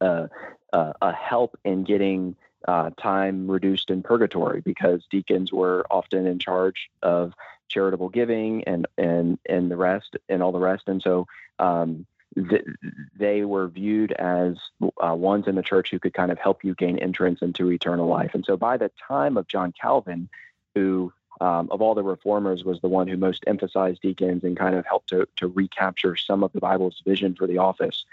a, 0.00 0.28
a, 1.00 1.12
help 1.12 1.58
in 1.64 1.84
getting 1.84 2.36
uh, 2.66 2.90
time 3.00 3.50
reduced 3.50 3.90
in 3.90 4.02
purgatory 4.02 4.60
because 4.60 5.02
deacons 5.10 5.52
were 5.52 5.86
often 5.90 6.26
in 6.26 6.38
charge 6.38 6.90
of 7.02 7.32
charitable 7.68 8.08
giving 8.08 8.64
and 8.64 8.86
and 8.98 9.38
and 9.48 9.70
the 9.70 9.76
rest 9.76 10.16
and 10.28 10.42
all 10.42 10.52
the 10.52 10.58
rest 10.58 10.84
and 10.86 11.02
so 11.02 11.26
um, 11.58 12.06
th- 12.34 12.64
they 13.16 13.44
were 13.44 13.68
viewed 13.68 14.12
as 14.12 14.56
uh, 15.04 15.14
ones 15.14 15.46
in 15.46 15.54
the 15.54 15.62
church 15.62 15.90
who 15.90 15.98
could 15.98 16.14
kind 16.14 16.32
of 16.32 16.38
help 16.38 16.64
you 16.64 16.74
gain 16.74 16.98
entrance 16.98 17.42
into 17.42 17.70
eternal 17.70 18.06
life. 18.06 18.32
And 18.34 18.44
so 18.44 18.56
by 18.56 18.76
the 18.76 18.90
time 19.06 19.36
of 19.36 19.46
John 19.48 19.72
Calvin, 19.80 20.28
who 20.74 21.12
um, 21.40 21.68
of 21.70 21.82
all 21.82 21.94
the 21.94 22.02
reformers 22.02 22.64
was 22.64 22.80
the 22.80 22.88
one 22.88 23.08
who 23.08 23.16
most 23.16 23.44
emphasized 23.46 24.02
deacons 24.02 24.44
and 24.44 24.56
kind 24.56 24.74
of 24.74 24.86
helped 24.86 25.08
to, 25.10 25.26
to 25.36 25.48
recapture 25.48 26.16
some 26.16 26.42
of 26.42 26.52
the 26.52 26.60
Bible's 26.60 27.02
vision 27.04 27.34
for 27.34 27.46
the 27.46 27.58
office, 27.58 28.04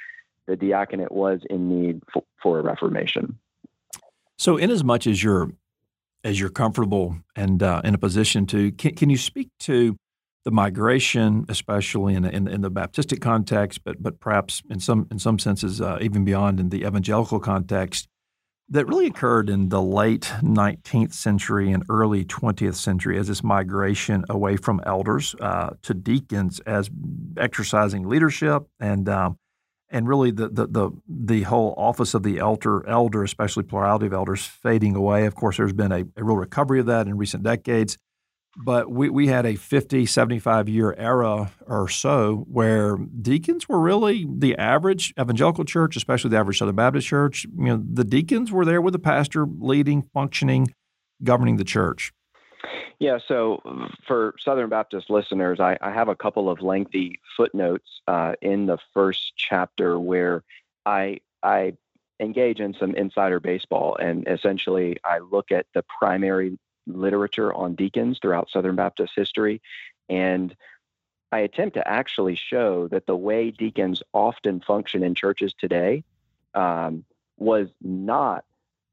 the 0.51 0.67
diaconate 0.67 1.11
was 1.11 1.39
in 1.49 1.69
need 1.69 2.01
for, 2.13 2.23
for 2.41 2.59
a 2.59 2.61
reformation. 2.61 3.37
So, 4.37 4.57
in 4.57 4.69
as 4.69 4.83
much 4.83 5.07
as 5.07 5.23
you're 5.23 5.51
as 6.23 6.39
you're 6.39 6.49
comfortable 6.49 7.17
and 7.35 7.63
uh, 7.63 7.81
in 7.83 7.95
a 7.95 7.97
position 7.97 8.45
to, 8.45 8.71
can, 8.73 8.93
can 8.93 9.09
you 9.09 9.17
speak 9.17 9.49
to 9.59 9.97
the 10.45 10.51
migration, 10.51 11.45
especially 11.49 12.13
in, 12.13 12.25
in, 12.25 12.47
in, 12.47 12.61
the 12.61 12.69
Baptistic 12.69 13.21
context, 13.21 13.83
but 13.83 14.01
but 14.01 14.19
perhaps 14.19 14.61
in 14.69 14.79
some 14.79 15.07
in 15.09 15.19
some 15.19 15.39
senses 15.39 15.79
uh, 15.79 15.97
even 16.01 16.25
beyond 16.25 16.59
in 16.59 16.69
the 16.69 16.81
evangelical 16.85 17.39
context, 17.39 18.07
that 18.69 18.87
really 18.87 19.05
occurred 19.05 19.49
in 19.49 19.69
the 19.69 19.81
late 19.81 20.31
19th 20.41 21.13
century 21.13 21.71
and 21.71 21.83
early 21.89 22.25
20th 22.25 22.75
century 22.75 23.19
as 23.19 23.27
this 23.27 23.43
migration 23.43 24.25
away 24.29 24.57
from 24.57 24.81
elders 24.85 25.35
uh, 25.39 25.71
to 25.83 25.93
deacons 25.93 26.59
as 26.61 26.89
exercising 27.37 28.07
leadership 28.07 28.63
and 28.79 29.07
um, 29.07 29.37
and 29.91 30.07
really 30.07 30.31
the, 30.31 30.49
the 30.49 30.67
the 30.67 30.91
the 31.07 31.41
whole 31.43 31.73
office 31.77 32.13
of 32.13 32.23
the 32.23 32.39
elder 32.39 32.87
elder, 32.87 33.23
especially 33.23 33.63
plurality 33.63 34.07
of 34.07 34.13
elders, 34.13 34.45
fading 34.45 34.95
away. 34.95 35.25
Of 35.25 35.35
course, 35.35 35.57
there's 35.57 35.73
been 35.73 35.91
a, 35.91 36.03
a 36.15 36.23
real 36.23 36.37
recovery 36.37 36.79
of 36.79 36.85
that 36.87 37.07
in 37.07 37.17
recent 37.17 37.43
decades 37.43 37.97
but 38.57 38.91
we, 38.91 39.09
we 39.09 39.27
had 39.27 39.45
a 39.45 39.55
50, 39.55 40.05
75 40.05 40.67
year 40.67 40.93
era 40.97 41.51
or 41.67 41.87
so 41.87 42.45
where 42.49 42.97
deacons 42.97 43.69
were 43.69 43.79
really 43.79 44.27
the 44.29 44.57
average 44.57 45.13
evangelical 45.19 45.63
church, 45.63 45.95
especially 45.95 46.31
the 46.31 46.37
average 46.37 46.57
Southern 46.57 46.75
Baptist 46.75 47.07
church. 47.07 47.45
You 47.57 47.65
know, 47.65 47.83
the 47.91 48.03
deacons 48.03 48.51
were 48.51 48.65
there 48.65 48.81
with 48.81 48.93
the 48.93 48.99
pastor 48.99 49.45
leading, 49.45 50.01
functioning, 50.01 50.73
governing 51.23 51.57
the 51.57 51.63
church. 51.63 52.11
Yeah, 52.99 53.17
so 53.27 53.61
for 54.05 54.35
Southern 54.39 54.69
Baptist 54.69 55.09
listeners, 55.09 55.59
I, 55.59 55.77
I 55.81 55.91
have 55.91 56.07
a 56.07 56.15
couple 56.15 56.49
of 56.49 56.61
lengthy 56.61 57.19
footnotes 57.35 58.01
uh, 58.07 58.33
in 58.41 58.67
the 58.67 58.77
first 58.93 59.33
chapter 59.35 59.99
where 59.99 60.43
I 60.85 61.21
I 61.41 61.73
engage 62.19 62.59
in 62.59 62.75
some 62.75 62.93
insider 62.93 63.39
baseball, 63.39 63.95
and 63.95 64.27
essentially 64.27 64.97
I 65.03 65.19
look 65.19 65.51
at 65.51 65.65
the 65.73 65.83
primary 65.99 66.59
literature 66.85 67.53
on 67.53 67.75
deacons 67.75 68.19
throughout 68.21 68.49
Southern 68.49 68.75
Baptist 68.75 69.13
history. 69.15 69.61
And 70.09 70.55
I 71.31 71.39
attempt 71.39 71.75
to 71.75 71.87
actually 71.87 72.35
show 72.35 72.87
that 72.89 73.05
the 73.07 73.15
way 73.15 73.51
deacons 73.51 74.03
often 74.13 74.59
function 74.59 75.03
in 75.03 75.15
churches 75.15 75.53
today 75.57 76.03
um, 76.53 77.05
was 77.37 77.69
not 77.81 78.43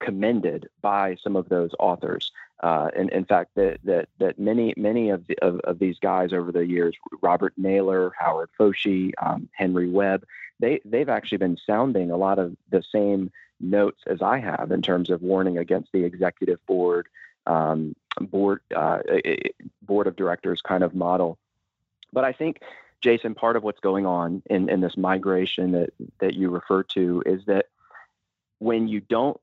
commended 0.01 0.69
by 0.81 1.17
some 1.17 1.35
of 1.35 1.49
those 1.49 1.71
authors. 1.79 2.31
Uh, 2.61 2.91
and 2.97 3.11
in 3.11 3.25
fact, 3.25 3.55
that 3.55 3.79
that 3.85 4.09
that 4.19 4.39
many 4.39 4.75
many 4.77 5.11
of, 5.11 5.27
the, 5.29 5.39
of, 5.41 5.61
of 5.61 5.79
these 5.79 5.99
guys 6.01 6.33
over 6.33 6.51
the 6.51 6.67
years, 6.67 6.97
Robert 7.23 7.53
Naylor, 7.57 8.13
Howard 8.19 8.51
Foshee, 8.59 9.13
um, 9.23 9.49
Henry 9.53 9.89
Webb, 9.89 10.25
they 10.59 10.81
they've 10.85 11.09
actually 11.09 11.39
been 11.39 11.59
sounding 11.67 12.11
a 12.11 12.17
lot 12.17 12.39
of 12.39 12.57
the 12.71 12.83
same 12.83 13.31
notes 13.61 14.03
as 14.07 14.23
I 14.23 14.39
have 14.39 14.73
in 14.73 14.83
terms 14.83 15.11
of 15.11 15.23
warning 15.23 15.59
against 15.59 15.93
the 15.93 16.05
executive 16.05 16.65
board, 16.67 17.09
um, 17.47 17.95
board 18.21 18.61
uh, 18.75 18.99
board 19.83 20.07
of 20.09 20.17
directors 20.17 20.61
kind 20.61 20.83
of 20.83 20.95
model. 20.95 21.39
But 22.13 22.25
I 22.25 22.33
think, 22.33 22.61
Jason, 23.01 23.35
part 23.35 23.57
of 23.57 23.63
what's 23.63 23.81
going 23.81 24.07
on 24.07 24.43
in, 24.51 24.69
in 24.69 24.81
this 24.81 24.97
migration 24.97 25.73
that 25.73 25.91
that 26.19 26.35
you 26.35 26.51
refer 26.51 26.83
to 26.95 27.23
is 27.25 27.45
that 27.47 27.67
when 28.59 28.89
you 28.89 29.01
don't 29.01 29.41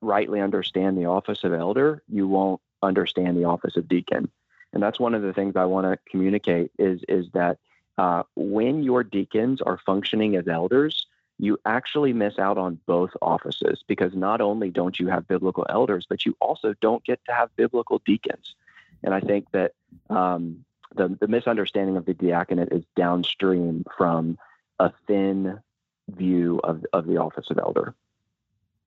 rightly 0.00 0.40
understand 0.40 0.96
the 0.96 1.06
office 1.06 1.44
of 1.44 1.52
elder, 1.52 2.02
you 2.08 2.26
won't 2.26 2.60
understand 2.82 3.36
the 3.36 3.44
office 3.44 3.76
of 3.76 3.88
deacon. 3.88 4.30
And 4.72 4.82
that's 4.82 5.00
one 5.00 5.14
of 5.14 5.22
the 5.22 5.32
things 5.32 5.56
I 5.56 5.64
want 5.64 5.86
to 5.86 5.98
communicate 6.10 6.70
is 6.78 7.00
is 7.08 7.26
that 7.32 7.58
uh, 7.96 8.22
when 8.36 8.82
your 8.82 9.02
deacons 9.02 9.60
are 9.60 9.78
functioning 9.84 10.36
as 10.36 10.46
elders, 10.46 11.06
you 11.38 11.58
actually 11.64 12.12
miss 12.12 12.38
out 12.38 12.58
on 12.58 12.78
both 12.86 13.10
offices 13.22 13.82
because 13.86 14.14
not 14.14 14.40
only 14.40 14.70
don't 14.70 14.98
you 14.98 15.08
have 15.08 15.26
biblical 15.26 15.66
elders, 15.68 16.06
but 16.08 16.26
you 16.26 16.36
also 16.40 16.74
don't 16.80 17.04
get 17.04 17.20
to 17.26 17.32
have 17.32 17.54
biblical 17.56 18.00
deacons. 18.04 18.54
And 19.02 19.14
I 19.14 19.20
think 19.20 19.46
that 19.52 19.72
um, 20.10 20.64
the, 20.94 21.16
the 21.20 21.28
misunderstanding 21.28 21.96
of 21.96 22.06
the 22.06 22.14
diaconate 22.14 22.72
is 22.72 22.84
downstream 22.96 23.84
from 23.96 24.38
a 24.78 24.92
thin 25.06 25.60
view 26.08 26.60
of, 26.64 26.84
of 26.92 27.06
the 27.06 27.18
office 27.18 27.50
of 27.50 27.58
elder. 27.58 27.94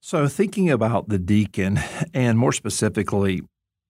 So, 0.03 0.27
thinking 0.27 0.70
about 0.72 1.10
the 1.10 1.20
deacon, 1.20 1.79
and 2.13 2.38
more 2.38 2.51
specifically, 2.51 3.41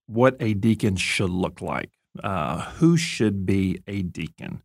what 0.07 0.35
a 0.41 0.53
deacon 0.53 0.97
should 0.97 1.29
look 1.29 1.61
like, 1.61 1.89
uh, 2.21 2.61
who 2.71 2.97
should 2.97 3.45
be 3.45 3.81
a 3.87 4.01
deacon? 4.01 4.61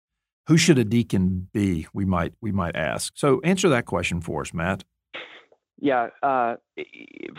Who 0.48 0.56
should 0.56 0.78
a 0.78 0.84
deacon 0.84 1.48
be? 1.52 1.86
We 1.92 2.04
might 2.04 2.34
we 2.40 2.52
might 2.52 2.76
ask. 2.76 3.12
So 3.16 3.40
answer 3.42 3.68
that 3.68 3.86
question 3.86 4.20
for 4.20 4.42
us, 4.42 4.52
Matt. 4.52 4.84
Yeah, 5.78 6.08
uh, 6.22 6.56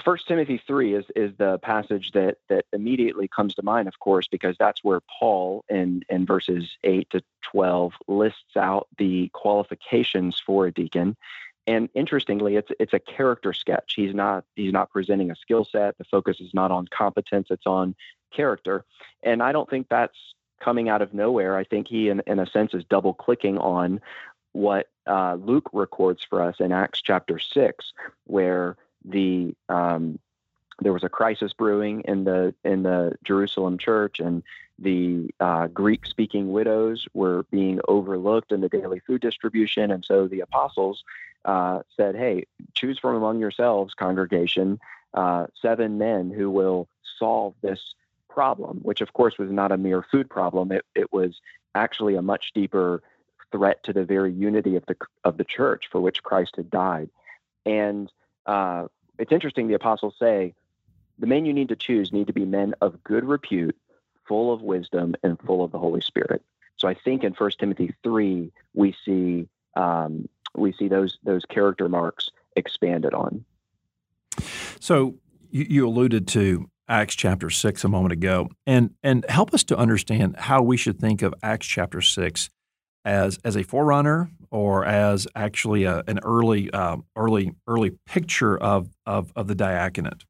First 0.05 0.27
Timothy 0.27 0.61
three 0.67 0.93
is 0.93 1.05
is 1.15 1.31
the 1.37 1.57
passage 1.59 2.11
that 2.13 2.37
that 2.49 2.65
immediately 2.71 3.27
comes 3.27 3.55
to 3.55 3.63
mind, 3.63 3.87
of 3.87 3.99
course, 3.99 4.27
because 4.29 4.55
that's 4.59 4.83
where 4.83 5.01
Paul 5.19 5.65
in 5.69 6.03
in 6.09 6.25
verses 6.25 6.77
eight 6.83 7.09
to 7.11 7.21
twelve 7.49 7.93
lists 8.07 8.55
out 8.55 8.87
the 8.97 9.29
qualifications 9.33 10.41
for 10.45 10.67
a 10.67 10.71
deacon. 10.71 11.17
And 11.67 11.89
interestingly, 11.93 12.55
it's 12.55 12.71
it's 12.79 12.93
a 12.93 12.99
character 12.99 13.51
sketch. 13.51 13.93
He's 13.95 14.15
not 14.15 14.45
he's 14.55 14.71
not 14.71 14.89
presenting 14.89 15.29
a 15.31 15.35
skill 15.35 15.65
set. 15.65 15.97
The 15.97 16.05
focus 16.05 16.39
is 16.39 16.53
not 16.53 16.71
on 16.71 16.87
competence; 16.87 17.47
it's 17.51 17.67
on 17.67 17.93
character. 18.31 18.85
And 19.21 19.43
I 19.43 19.51
don't 19.51 19.69
think 19.69 19.87
that's 19.89 20.17
coming 20.61 20.87
out 20.89 21.01
of 21.01 21.13
nowhere. 21.13 21.57
I 21.57 21.65
think 21.65 21.87
he, 21.87 22.09
in, 22.09 22.21
in 22.25 22.39
a 22.39 22.47
sense, 22.47 22.73
is 22.73 22.83
double 22.85 23.13
clicking 23.13 23.57
on 23.57 24.01
what 24.53 24.89
uh, 25.05 25.35
Luke 25.35 25.69
records 25.73 26.23
for 26.27 26.41
us 26.41 26.55
in 26.59 26.71
Acts 26.71 27.01
chapter 27.01 27.37
six, 27.37 27.93
where 28.25 28.77
the 29.03 29.53
um, 29.69 30.19
there 30.79 30.93
was 30.93 31.03
a 31.03 31.09
crisis 31.09 31.53
brewing 31.53 32.01
in 32.01 32.23
the 32.23 32.55
in 32.63 32.83
the 32.83 33.15
Jerusalem 33.23 33.77
church, 33.77 34.19
and 34.19 34.41
the 34.79 35.29
uh, 35.39 35.67
Greek-speaking 35.67 36.51
widows 36.51 37.07
were 37.13 37.43
being 37.51 37.79
overlooked 37.87 38.51
in 38.51 38.61
the 38.61 38.69
daily 38.69 38.99
food 38.99 39.21
distribution, 39.21 39.91
and 39.91 40.05
so 40.05 40.27
the 40.27 40.41
apostles 40.41 41.03
uh, 41.47 41.81
said, 41.95 42.15
"Hey, 42.15 42.45
choose 42.75 42.99
from 42.99 43.15
among 43.15 43.39
yourselves, 43.39 43.95
congregation, 43.95 44.79
uh, 45.15 45.47
seven 45.59 45.97
men 45.97 46.29
who 46.29 46.51
will 46.51 46.87
solve 47.17 47.55
this 47.61 47.95
problem, 48.29 48.77
which 48.83 49.01
of 49.01 49.13
course 49.13 49.39
was 49.39 49.49
not 49.49 49.71
a 49.71 49.77
mere 49.77 50.03
food 50.11 50.29
problem. 50.29 50.71
It, 50.71 50.85
it 50.93 51.11
was 51.11 51.41
actually 51.73 52.15
a 52.15 52.21
much 52.21 52.51
deeper 52.53 53.01
threat 53.51 53.83
to 53.83 53.93
the 53.93 54.05
very 54.05 54.31
unity 54.31 54.75
of 54.75 54.85
the 54.85 54.95
of 55.23 55.37
the 55.37 55.43
church 55.43 55.87
for 55.91 55.99
which 56.01 56.21
Christ 56.21 56.55
had 56.57 56.69
died. 56.69 57.09
And 57.65 58.11
uh, 58.45 58.87
it's 59.17 59.31
interesting. 59.31 59.67
The 59.67 59.73
apostles 59.73 60.15
say 60.19 60.53
the 61.17 61.27
men 61.27 61.45
you 61.45 61.53
need 61.53 61.69
to 61.69 61.75
choose 61.75 62.11
need 62.13 62.27
to 62.27 62.33
be 62.33 62.45
men 62.45 62.75
of 62.81 63.03
good 63.03 63.25
repute, 63.25 63.75
full 64.27 64.53
of 64.53 64.61
wisdom, 64.61 65.15
and 65.23 65.39
full 65.39 65.63
of 65.63 65.71
the 65.71 65.79
Holy 65.79 66.01
Spirit. 66.01 66.43
So 66.75 66.87
I 66.87 66.93
think 66.93 67.23
in 67.23 67.33
First 67.33 67.59
Timothy 67.59 67.95
three 68.03 68.51
we 68.75 68.95
see 69.03 69.47
um, 69.75 70.29
we 70.57 70.73
see 70.73 70.87
those 70.87 71.17
those 71.23 71.43
character 71.45 71.87
marks 71.87 72.29
expanded 72.55 73.13
on. 73.13 73.45
So 74.79 75.15
you, 75.49 75.65
you 75.69 75.87
alluded 75.87 76.27
to 76.29 76.69
Acts 76.89 77.15
chapter 77.15 77.49
six 77.49 77.83
a 77.83 77.89
moment 77.89 78.13
ago, 78.13 78.49
and 78.65 78.91
and 79.03 79.25
help 79.29 79.53
us 79.53 79.63
to 79.65 79.77
understand 79.77 80.35
how 80.37 80.61
we 80.61 80.77
should 80.77 80.99
think 80.99 81.21
of 81.21 81.33
Acts 81.43 81.67
chapter 81.67 82.01
six 82.01 82.49
as 83.05 83.39
as 83.43 83.55
a 83.55 83.63
forerunner 83.63 84.29
or 84.51 84.85
as 84.85 85.27
actually 85.35 85.83
a, 85.83 86.03
an 86.07 86.19
early 86.23 86.69
uh, 86.71 86.97
early 87.15 87.53
early 87.67 87.91
picture 88.05 88.57
of, 88.57 88.89
of 89.05 89.31
of 89.35 89.47
the 89.47 89.55
diaconate. 89.55 90.25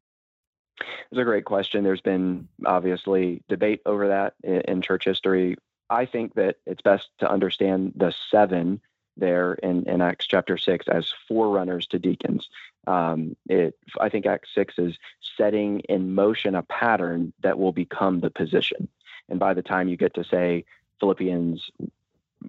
It's 1.10 1.20
a 1.20 1.24
great 1.24 1.44
question. 1.44 1.84
There's 1.84 2.00
been 2.00 2.48
obviously 2.66 3.42
debate 3.48 3.80
over 3.86 4.08
that 4.08 4.34
in, 4.42 4.60
in 4.62 4.82
church 4.82 5.04
history. 5.04 5.56
I 5.90 6.06
think 6.06 6.34
that 6.34 6.56
it's 6.66 6.82
best 6.82 7.08
to 7.20 7.30
understand 7.30 7.94
the 7.96 8.12
seven 8.30 8.80
there 9.18 9.54
in, 9.54 9.88
in 9.88 10.00
Acts 10.00 10.26
chapter 10.26 10.56
six 10.56 10.86
as 10.88 11.12
forerunners 11.26 11.86
to 11.88 11.98
deacons. 11.98 12.48
Um, 12.86 13.36
it, 13.48 13.76
I 14.00 14.08
think 14.08 14.26
Acts 14.26 14.50
six 14.54 14.74
is 14.78 14.96
setting 15.36 15.80
in 15.80 16.14
motion 16.14 16.54
a 16.54 16.62
pattern 16.62 17.32
that 17.42 17.58
will 17.58 17.72
become 17.72 18.20
the 18.20 18.30
position. 18.30 18.88
And 19.28 19.38
by 19.38 19.54
the 19.54 19.62
time 19.62 19.88
you 19.88 19.96
get 19.96 20.14
to 20.14 20.24
say 20.24 20.64
Philippians 21.00 21.70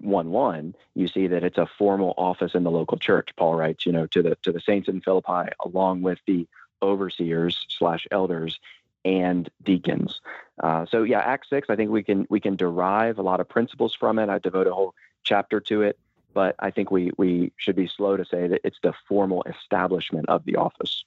1 0.00 0.30
1, 0.30 0.74
you 0.94 1.08
see 1.08 1.26
that 1.26 1.44
it's 1.44 1.58
a 1.58 1.68
formal 1.78 2.14
office 2.16 2.54
in 2.54 2.64
the 2.64 2.70
local 2.70 2.98
church. 2.98 3.30
Paul 3.36 3.54
writes, 3.54 3.84
you 3.84 3.92
know, 3.92 4.06
to 4.06 4.22
the 4.22 4.36
to 4.42 4.52
the 4.52 4.60
saints 4.60 4.88
in 4.88 5.00
Philippi, 5.00 5.50
along 5.64 6.02
with 6.02 6.18
the 6.26 6.46
overseers 6.82 7.66
slash 7.68 8.06
elders 8.10 8.58
and 9.04 9.50
deacons. 9.62 10.20
Uh, 10.62 10.86
so 10.86 11.02
yeah, 11.02 11.20
Acts 11.20 11.48
six, 11.50 11.68
I 11.70 11.76
think 11.76 11.90
we 11.90 12.02
can 12.02 12.26
we 12.30 12.40
can 12.40 12.56
derive 12.56 13.18
a 13.18 13.22
lot 13.22 13.40
of 13.40 13.48
principles 13.48 13.94
from 13.94 14.18
it. 14.18 14.28
I 14.28 14.38
devote 14.38 14.66
a 14.66 14.74
whole 14.74 14.94
chapter 15.22 15.60
to 15.60 15.82
it, 15.82 15.98
but 16.34 16.54
I 16.58 16.70
think 16.70 16.90
we 16.90 17.10
we 17.16 17.52
should 17.56 17.76
be 17.76 17.88
slow 17.88 18.16
to 18.16 18.24
say 18.24 18.46
that 18.46 18.60
it's 18.64 18.78
the 18.82 18.94
formal 19.08 19.44
establishment 19.44 20.28
of 20.28 20.44
the 20.44 20.56
office. 20.56 21.04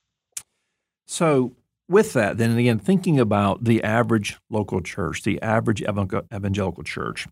So 1.05 1.55
with 1.89 2.13
that, 2.13 2.37
then 2.37 2.57
again, 2.57 2.79
thinking 2.79 3.19
about 3.19 3.63
the 3.63 3.83
average 3.83 4.37
local 4.49 4.81
church, 4.81 5.23
the 5.23 5.41
average 5.41 5.81
evangelical 5.81 6.83
church, 6.83 7.27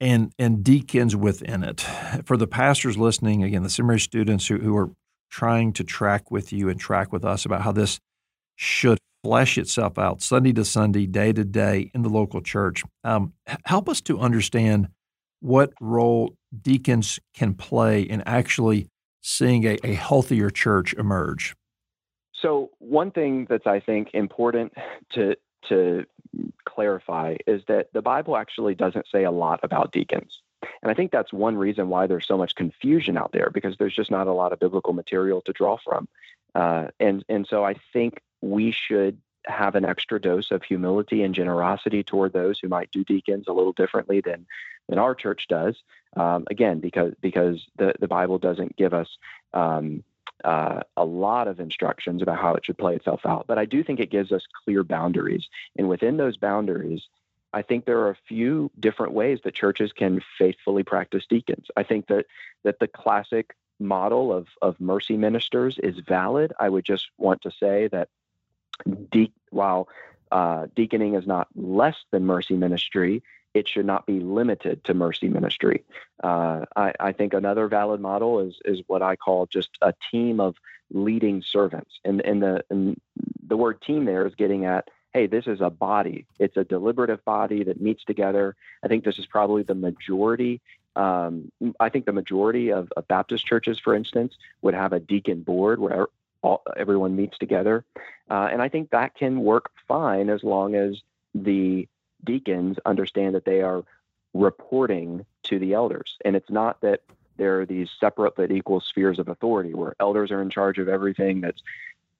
and 0.00 0.32
and 0.38 0.64
deacons 0.64 1.14
within 1.14 1.62
it. 1.62 1.80
For 2.24 2.36
the 2.36 2.46
pastors 2.46 2.98
listening, 2.98 3.42
again, 3.42 3.62
the 3.62 3.70
seminary 3.70 4.00
students 4.00 4.46
who, 4.46 4.58
who 4.58 4.76
are 4.76 4.90
trying 5.30 5.72
to 5.72 5.84
track 5.84 6.30
with 6.30 6.52
you 6.52 6.68
and 6.68 6.78
track 6.78 7.12
with 7.12 7.24
us 7.24 7.44
about 7.44 7.62
how 7.62 7.72
this 7.72 7.98
should 8.56 8.98
flesh 9.22 9.56
itself 9.56 9.98
out 9.98 10.20
Sunday 10.20 10.52
to 10.52 10.64
Sunday, 10.64 11.06
day 11.06 11.32
to 11.32 11.44
day 11.44 11.90
in 11.94 12.02
the 12.02 12.08
local 12.08 12.42
church. 12.42 12.82
Um, 13.04 13.32
help 13.64 13.88
us 13.88 14.00
to 14.02 14.18
understand 14.18 14.88
what 15.42 15.72
role 15.80 16.34
deacons 16.62 17.18
can 17.34 17.52
play 17.52 18.00
in 18.00 18.22
actually 18.22 18.88
seeing 19.22 19.64
a, 19.64 19.76
a 19.82 19.92
healthier 19.92 20.50
church 20.50 20.94
emerge. 20.94 21.54
So 22.32 22.70
one 22.78 23.10
thing 23.10 23.46
that's 23.48 23.66
I 23.66 23.80
think 23.80 24.10
important 24.14 24.72
to 25.14 25.36
to 25.68 26.04
clarify 26.64 27.36
is 27.46 27.62
that 27.68 27.92
the 27.92 28.02
Bible 28.02 28.36
actually 28.36 28.74
doesn't 28.74 29.06
say 29.12 29.24
a 29.24 29.30
lot 29.30 29.60
about 29.62 29.92
deacons. 29.92 30.40
And 30.82 30.90
I 30.90 30.94
think 30.94 31.10
that's 31.10 31.32
one 31.32 31.56
reason 31.56 31.88
why 31.88 32.06
there's 32.06 32.26
so 32.26 32.38
much 32.38 32.54
confusion 32.54 33.16
out 33.16 33.32
there 33.32 33.50
because 33.50 33.76
there's 33.76 33.94
just 33.94 34.10
not 34.10 34.26
a 34.26 34.32
lot 34.32 34.52
of 34.52 34.60
biblical 34.60 34.92
material 34.92 35.40
to 35.42 35.52
draw 35.52 35.76
from. 35.76 36.08
Uh, 36.54 36.88
and 37.00 37.24
and 37.28 37.46
so 37.48 37.64
I 37.64 37.74
think 37.92 38.20
we 38.40 38.70
should 38.70 39.18
have 39.46 39.74
an 39.74 39.84
extra 39.84 40.20
dose 40.20 40.50
of 40.50 40.62
humility 40.62 41.22
and 41.22 41.34
generosity 41.34 42.02
toward 42.02 42.32
those 42.32 42.58
who 42.58 42.68
might 42.68 42.90
do 42.90 43.04
deacons 43.04 43.46
a 43.48 43.52
little 43.52 43.72
differently 43.72 44.20
than 44.20 44.46
than 44.88 44.98
our 44.98 45.14
church 45.14 45.46
does. 45.48 45.76
Um, 46.16 46.44
again, 46.50 46.80
because 46.80 47.14
because 47.20 47.66
the 47.76 47.94
the 48.00 48.08
Bible 48.08 48.38
doesn't 48.38 48.76
give 48.76 48.94
us 48.94 49.08
um, 49.54 50.04
uh, 50.44 50.80
a 50.96 51.04
lot 51.04 51.48
of 51.48 51.60
instructions 51.60 52.22
about 52.22 52.38
how 52.38 52.54
it 52.54 52.64
should 52.64 52.78
play 52.78 52.96
itself 52.96 53.20
out. 53.24 53.46
But 53.46 53.58
I 53.58 53.64
do 53.64 53.82
think 53.82 54.00
it 54.00 54.10
gives 54.10 54.32
us 54.32 54.44
clear 54.64 54.82
boundaries. 54.82 55.48
And 55.76 55.88
within 55.88 56.16
those 56.16 56.36
boundaries, 56.36 57.02
I 57.52 57.62
think 57.62 57.84
there 57.84 58.00
are 58.00 58.10
a 58.10 58.18
few 58.28 58.70
different 58.78 59.12
ways 59.12 59.40
that 59.44 59.54
churches 59.54 59.92
can 59.92 60.22
faithfully 60.38 60.82
practice 60.82 61.26
deacons. 61.28 61.66
I 61.76 61.82
think 61.82 62.06
that 62.08 62.26
that 62.64 62.78
the 62.78 62.88
classic 62.88 63.54
model 63.78 64.32
of, 64.32 64.46
of 64.60 64.80
mercy 64.80 65.16
ministers 65.16 65.78
is 65.82 65.96
valid. 66.06 66.52
I 66.58 66.68
would 66.68 66.84
just 66.84 67.08
want 67.18 67.42
to 67.42 67.50
say 67.50 67.88
that 67.88 68.08
de- 69.10 69.32
while 69.50 69.88
uh, 70.30 70.66
deaconing 70.74 71.14
is 71.14 71.26
not 71.26 71.48
less 71.54 71.96
than 72.10 72.24
mercy 72.24 72.54
ministry, 72.54 73.22
it 73.54 73.68
should 73.68 73.86
not 73.86 74.06
be 74.06 74.20
limited 74.20 74.82
to 74.84 74.94
mercy 74.94 75.28
ministry. 75.28 75.84
Uh, 76.22 76.64
I, 76.74 76.92
I, 76.98 77.12
think 77.12 77.34
another 77.34 77.68
valid 77.68 78.00
model 78.00 78.40
is 78.40 78.56
is 78.64 78.80
what 78.86 79.02
I 79.02 79.16
call 79.16 79.46
just 79.46 79.70
a 79.82 79.92
team 80.10 80.40
of 80.40 80.56
leading 80.90 81.42
servants, 81.42 82.00
and 82.04 82.20
and 82.22 82.42
the 82.42 82.64
and 82.70 82.98
the 83.46 83.56
word 83.56 83.82
team 83.82 84.06
there 84.06 84.26
is 84.26 84.34
getting 84.34 84.64
at 84.64 84.88
hey, 85.12 85.26
this 85.26 85.46
is 85.46 85.60
a 85.60 85.70
body. 85.70 86.26
It's 86.38 86.56
a 86.56 86.64
deliberative 86.64 87.24
body 87.24 87.64
that 87.64 87.80
meets 87.80 88.04
together. 88.04 88.56
I 88.82 88.88
think 88.88 89.04
this 89.04 89.18
is 89.18 89.26
probably 89.26 89.62
the 89.62 89.74
majority. 89.74 90.60
Um, 90.96 91.52
I 91.78 91.88
think 91.88 92.06
the 92.06 92.12
majority 92.12 92.70
of, 92.70 92.90
of, 92.96 93.08
Baptist 93.08 93.46
churches, 93.46 93.78
for 93.78 93.94
instance, 93.94 94.34
would 94.62 94.74
have 94.74 94.92
a 94.92 95.00
deacon 95.00 95.42
board 95.42 95.80
where 95.80 96.06
all, 96.42 96.62
everyone 96.76 97.16
meets 97.16 97.38
together, 97.38 97.84
uh, 98.30 98.48
and 98.52 98.60
I 98.60 98.68
think 98.68 98.90
that 98.90 99.14
can 99.14 99.40
work 99.40 99.70
fine 99.88 100.28
as 100.30 100.42
long 100.42 100.74
as 100.74 101.00
the 101.34 101.88
deacons 102.24 102.78
understand 102.84 103.34
that 103.34 103.44
they 103.44 103.62
are 103.62 103.84
reporting 104.34 105.24
to 105.44 105.58
the 105.58 105.74
elders. 105.74 106.16
And 106.24 106.36
it's 106.36 106.50
not 106.50 106.80
that 106.80 107.00
there 107.36 107.60
are 107.60 107.66
these 107.66 107.88
separate 107.98 108.36
but 108.36 108.50
equal 108.50 108.80
spheres 108.80 109.18
of 109.18 109.28
authority 109.28 109.74
where 109.74 109.94
elders 110.00 110.30
are 110.30 110.42
in 110.42 110.50
charge 110.50 110.78
of 110.78 110.88
everything 110.88 111.40
that's 111.40 111.62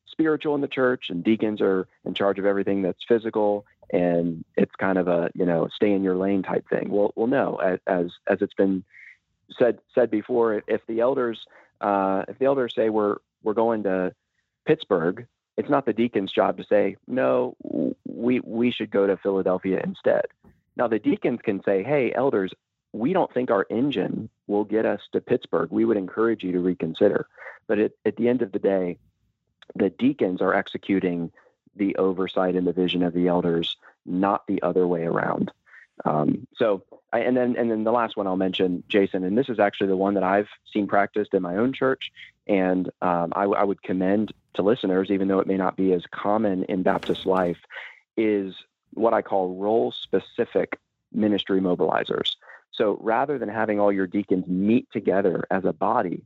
spiritual 0.06 0.54
in 0.54 0.60
the 0.60 0.68
church 0.68 1.10
and 1.10 1.24
deacons 1.24 1.60
are 1.60 1.86
in 2.04 2.14
charge 2.14 2.38
of 2.38 2.44
everything 2.44 2.82
that's 2.82 3.04
physical. 3.06 3.64
And 3.92 4.44
it's 4.56 4.74
kind 4.76 4.98
of 4.98 5.08
a 5.08 5.30
you 5.34 5.44
know 5.44 5.68
stay 5.74 5.92
in 5.92 6.02
your 6.02 6.16
lane 6.16 6.42
type 6.42 6.68
thing. 6.68 6.90
Well 6.90 7.12
well 7.14 7.26
no 7.26 7.56
as 7.86 8.10
as 8.26 8.40
it's 8.40 8.54
been 8.54 8.84
said 9.58 9.78
said 9.94 10.10
before 10.10 10.62
if 10.66 10.86
the 10.86 11.00
elders 11.00 11.46
uh, 11.80 12.24
if 12.28 12.38
the 12.38 12.46
elders 12.46 12.74
say 12.74 12.88
we're 12.88 13.18
we're 13.42 13.54
going 13.54 13.82
to 13.82 14.12
pittsburgh 14.66 15.26
it's 15.56 15.68
not 15.68 15.84
the 15.84 15.92
deacon's 15.92 16.32
job 16.32 16.56
to 16.56 16.64
say, 16.64 16.96
no, 17.06 17.56
we, 18.06 18.40
we 18.40 18.70
should 18.70 18.90
go 18.90 19.06
to 19.06 19.16
Philadelphia 19.16 19.80
instead. 19.84 20.24
Now, 20.76 20.88
the 20.88 20.98
deacons 20.98 21.40
can 21.42 21.62
say, 21.62 21.82
hey, 21.82 22.12
elders, 22.14 22.52
we 22.92 23.12
don't 23.12 23.32
think 23.32 23.50
our 23.50 23.66
engine 23.68 24.30
will 24.46 24.64
get 24.64 24.86
us 24.86 25.00
to 25.12 25.20
Pittsburgh. 25.20 25.70
We 25.70 25.84
would 25.84 25.96
encourage 25.96 26.42
you 26.42 26.52
to 26.52 26.60
reconsider. 26.60 27.26
But 27.66 27.78
at, 27.78 27.92
at 28.04 28.16
the 28.16 28.28
end 28.28 28.42
of 28.42 28.52
the 28.52 28.58
day, 28.58 28.98
the 29.74 29.90
deacons 29.90 30.40
are 30.40 30.54
executing 30.54 31.30
the 31.76 31.96
oversight 31.96 32.54
and 32.54 32.66
the 32.66 32.72
vision 32.72 33.02
of 33.02 33.12
the 33.12 33.28
elders, 33.28 33.76
not 34.04 34.46
the 34.46 34.62
other 34.62 34.86
way 34.86 35.04
around. 35.04 35.52
Um, 36.04 36.46
so, 36.56 36.82
I, 37.12 37.20
and 37.20 37.36
then 37.36 37.56
and 37.56 37.70
then 37.70 37.84
the 37.84 37.92
last 37.92 38.16
one 38.16 38.26
I'll 38.26 38.36
mention, 38.36 38.82
Jason, 38.88 39.24
and 39.24 39.36
this 39.36 39.48
is 39.48 39.58
actually 39.58 39.88
the 39.88 39.96
one 39.96 40.14
that 40.14 40.22
I've 40.22 40.48
seen 40.72 40.86
practiced 40.86 41.34
in 41.34 41.42
my 41.42 41.56
own 41.56 41.72
church, 41.72 42.10
and 42.46 42.88
um, 43.02 43.32
I, 43.36 43.44
I 43.44 43.64
would 43.64 43.82
commend 43.82 44.32
to 44.54 44.62
listeners, 44.62 45.10
even 45.10 45.28
though 45.28 45.40
it 45.40 45.46
may 45.46 45.56
not 45.56 45.76
be 45.76 45.92
as 45.92 46.04
common 46.10 46.64
in 46.64 46.82
Baptist 46.82 47.26
life, 47.26 47.58
is 48.16 48.54
what 48.94 49.14
I 49.14 49.22
call 49.22 49.56
role 49.56 49.92
specific 49.92 50.78
ministry 51.12 51.60
mobilizers. 51.60 52.36
So 52.72 52.98
rather 53.00 53.38
than 53.38 53.48
having 53.48 53.78
all 53.78 53.92
your 53.92 54.06
deacons 54.06 54.46
meet 54.46 54.90
together 54.90 55.44
as 55.50 55.64
a 55.64 55.72
body, 55.72 56.22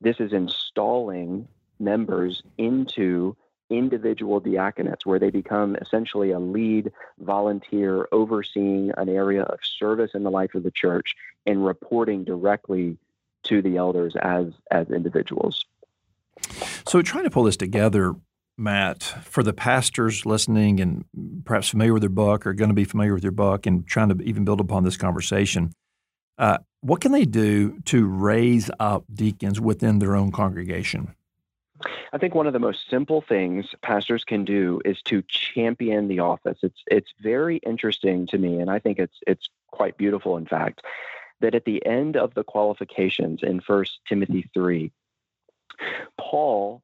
this 0.00 0.20
is 0.20 0.32
installing 0.32 1.48
members 1.78 2.42
into 2.58 3.36
individual 3.70 4.40
diaconates 4.40 5.04
where 5.04 5.18
they 5.18 5.30
become 5.30 5.76
essentially 5.76 6.30
a 6.30 6.38
lead 6.38 6.92
volunteer 7.18 8.08
overseeing 8.12 8.92
an 8.96 9.08
area 9.08 9.42
of 9.42 9.58
service 9.62 10.12
in 10.14 10.22
the 10.22 10.30
life 10.30 10.54
of 10.54 10.62
the 10.62 10.70
church 10.70 11.14
and 11.46 11.64
reporting 11.64 12.24
directly 12.24 12.96
to 13.44 13.62
the 13.62 13.76
elders 13.76 14.14
as 14.20 14.46
as 14.70 14.90
individuals. 14.90 15.64
So, 16.86 17.02
trying 17.02 17.24
to 17.24 17.30
pull 17.30 17.44
this 17.44 17.56
together, 17.56 18.14
Matt, 18.58 19.02
for 19.02 19.42
the 19.42 19.52
pastors 19.52 20.24
listening 20.24 20.80
and 20.80 21.04
perhaps 21.44 21.68
familiar 21.68 21.92
with 21.92 22.02
their 22.02 22.10
book 22.10 22.46
or 22.46 22.52
going 22.52 22.70
to 22.70 22.74
be 22.74 22.84
familiar 22.84 23.14
with 23.14 23.22
your 23.22 23.32
book 23.32 23.66
and 23.66 23.86
trying 23.86 24.08
to 24.10 24.22
even 24.22 24.44
build 24.44 24.60
upon 24.60 24.84
this 24.84 24.96
conversation, 24.96 25.72
uh, 26.38 26.58
what 26.80 27.00
can 27.00 27.12
they 27.12 27.24
do 27.24 27.80
to 27.86 28.06
raise 28.06 28.70
up 28.78 29.04
deacons 29.12 29.60
within 29.60 29.98
their 29.98 30.14
own 30.14 30.30
congregation? 30.30 31.15
I 32.12 32.18
think 32.18 32.34
one 32.34 32.46
of 32.46 32.52
the 32.52 32.58
most 32.58 32.88
simple 32.88 33.20
things 33.20 33.66
pastors 33.82 34.24
can 34.24 34.44
do 34.44 34.80
is 34.84 35.02
to 35.02 35.22
champion 35.28 36.08
the 36.08 36.20
office. 36.20 36.58
It's 36.62 36.82
it's 36.86 37.12
very 37.20 37.58
interesting 37.58 38.26
to 38.28 38.38
me, 38.38 38.60
and 38.60 38.70
I 38.70 38.78
think 38.78 38.98
it's 38.98 39.16
it's 39.26 39.48
quite 39.70 39.96
beautiful, 39.96 40.36
in 40.36 40.46
fact, 40.46 40.82
that 41.40 41.54
at 41.54 41.64
the 41.64 41.84
end 41.84 42.16
of 42.16 42.34
the 42.34 42.44
qualifications 42.44 43.42
in 43.42 43.60
First 43.60 44.00
Timothy 44.08 44.48
three, 44.54 44.92
Paul, 46.18 46.82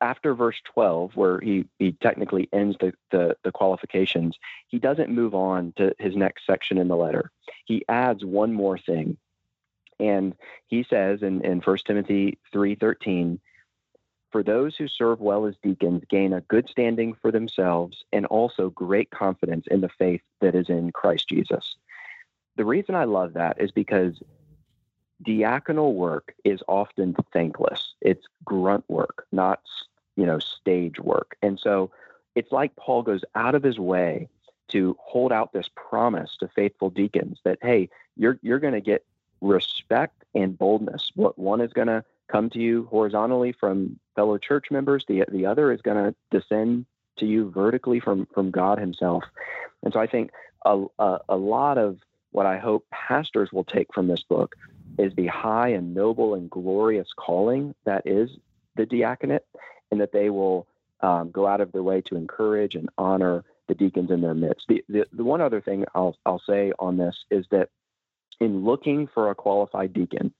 after 0.00 0.34
verse 0.34 0.60
12, 0.72 1.16
where 1.16 1.40
he, 1.40 1.66
he 1.78 1.92
technically 1.92 2.48
ends 2.52 2.76
the, 2.80 2.92
the, 3.10 3.36
the 3.44 3.52
qualifications, 3.52 4.36
he 4.66 4.78
doesn't 4.78 5.10
move 5.10 5.34
on 5.34 5.72
to 5.76 5.94
his 5.98 6.16
next 6.16 6.46
section 6.46 6.78
in 6.78 6.88
the 6.88 6.96
letter. 6.96 7.30
He 7.64 7.84
adds 7.88 8.24
one 8.24 8.52
more 8.52 8.78
thing. 8.78 9.16
And 10.00 10.34
he 10.66 10.84
says 10.84 11.22
in, 11.22 11.44
in 11.44 11.60
1 11.60 11.78
Timothy 11.86 12.38
3.13, 12.54 13.38
for 14.30 14.42
those 14.42 14.76
who 14.76 14.88
serve 14.88 15.20
well 15.20 15.46
as 15.46 15.54
deacons 15.62 16.02
gain 16.08 16.32
a 16.32 16.42
good 16.42 16.68
standing 16.68 17.14
for 17.14 17.30
themselves 17.30 18.04
and 18.12 18.26
also 18.26 18.70
great 18.70 19.10
confidence 19.10 19.66
in 19.70 19.80
the 19.80 19.88
faith 19.88 20.20
that 20.40 20.54
is 20.54 20.68
in 20.68 20.92
Christ 20.92 21.28
Jesus. 21.28 21.76
The 22.56 22.64
reason 22.64 22.94
I 22.94 23.04
love 23.04 23.34
that 23.34 23.60
is 23.60 23.70
because 23.70 24.20
diaconal 25.24 25.94
work 25.94 26.34
is 26.44 26.60
often 26.68 27.16
thankless. 27.32 27.94
It's 28.00 28.26
grunt 28.44 28.84
work, 28.88 29.26
not 29.32 29.60
you 30.16 30.26
know 30.26 30.38
stage 30.38 30.98
work. 31.00 31.36
And 31.42 31.58
so 31.58 31.90
it's 32.34 32.52
like 32.52 32.76
Paul 32.76 33.02
goes 33.02 33.24
out 33.34 33.54
of 33.54 33.62
his 33.62 33.78
way 33.78 34.28
to 34.68 34.96
hold 35.00 35.32
out 35.32 35.52
this 35.52 35.68
promise 35.74 36.36
to 36.40 36.48
faithful 36.48 36.90
deacons 36.90 37.38
that 37.44 37.58
hey, 37.62 37.88
you're 38.16 38.38
you're 38.42 38.58
going 38.58 38.74
to 38.74 38.80
get 38.80 39.04
respect 39.40 40.24
and 40.34 40.58
boldness. 40.58 41.12
What 41.14 41.38
one 41.38 41.60
is 41.60 41.72
going 41.72 41.88
to 41.88 42.04
come 42.28 42.50
to 42.50 42.58
you 42.58 42.86
horizontally 42.90 43.52
from 43.52 43.98
fellow 44.14 44.38
church 44.38 44.66
members, 44.70 45.04
the 45.06 45.24
the 45.30 45.46
other 45.46 45.72
is 45.72 45.82
going 45.82 45.96
to 45.96 46.14
descend 46.30 46.86
to 47.16 47.26
you 47.26 47.50
vertically 47.50 48.00
from 48.00 48.26
from 48.34 48.50
God 48.50 48.78
Himself. 48.78 49.24
And 49.82 49.92
so 49.92 50.00
I 50.00 50.06
think 50.06 50.30
a, 50.64 50.84
a, 50.98 51.18
a 51.28 51.36
lot 51.36 51.78
of 51.78 51.98
what 52.30 52.46
I 52.46 52.58
hope 52.58 52.86
pastors 52.90 53.52
will 53.52 53.64
take 53.64 53.92
from 53.94 54.06
this 54.08 54.22
book 54.22 54.54
is 54.98 55.14
the 55.14 55.28
high 55.28 55.68
and 55.68 55.94
noble 55.94 56.34
and 56.34 56.50
glorious 56.50 57.08
calling 57.16 57.74
that 57.84 58.06
is 58.06 58.30
the 58.76 58.86
diaconate, 58.86 59.46
and 59.90 60.00
that 60.00 60.12
they 60.12 60.30
will 60.30 60.66
um, 61.00 61.30
go 61.30 61.46
out 61.46 61.60
of 61.60 61.72
their 61.72 61.82
way 61.82 62.00
to 62.02 62.16
encourage 62.16 62.74
and 62.74 62.88
honor 62.98 63.44
the 63.68 63.74
deacons 63.74 64.10
in 64.10 64.20
their 64.20 64.34
midst. 64.34 64.66
The, 64.68 64.84
the, 64.88 65.06
the 65.12 65.24
one 65.24 65.40
other 65.40 65.60
thing 65.60 65.84
I'll, 65.94 66.16
I'll 66.26 66.42
say 66.46 66.72
on 66.78 66.96
this 66.96 67.16
is 67.30 67.46
that 67.50 67.68
in 68.40 68.64
looking 68.64 69.06
for 69.06 69.30
a 69.30 69.34
qualified 69.34 69.92
deacon, 69.92 70.32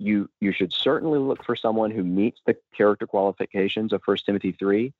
you 0.00 0.28
you 0.40 0.52
should 0.52 0.72
certainly 0.72 1.18
look 1.18 1.44
for 1.44 1.54
someone 1.54 1.90
who 1.90 2.02
meets 2.02 2.40
the 2.46 2.56
character 2.76 3.06
qualifications 3.06 3.92
of 3.92 4.00
1 4.04 4.16
Timothy 4.24 4.52
3, 4.52 4.92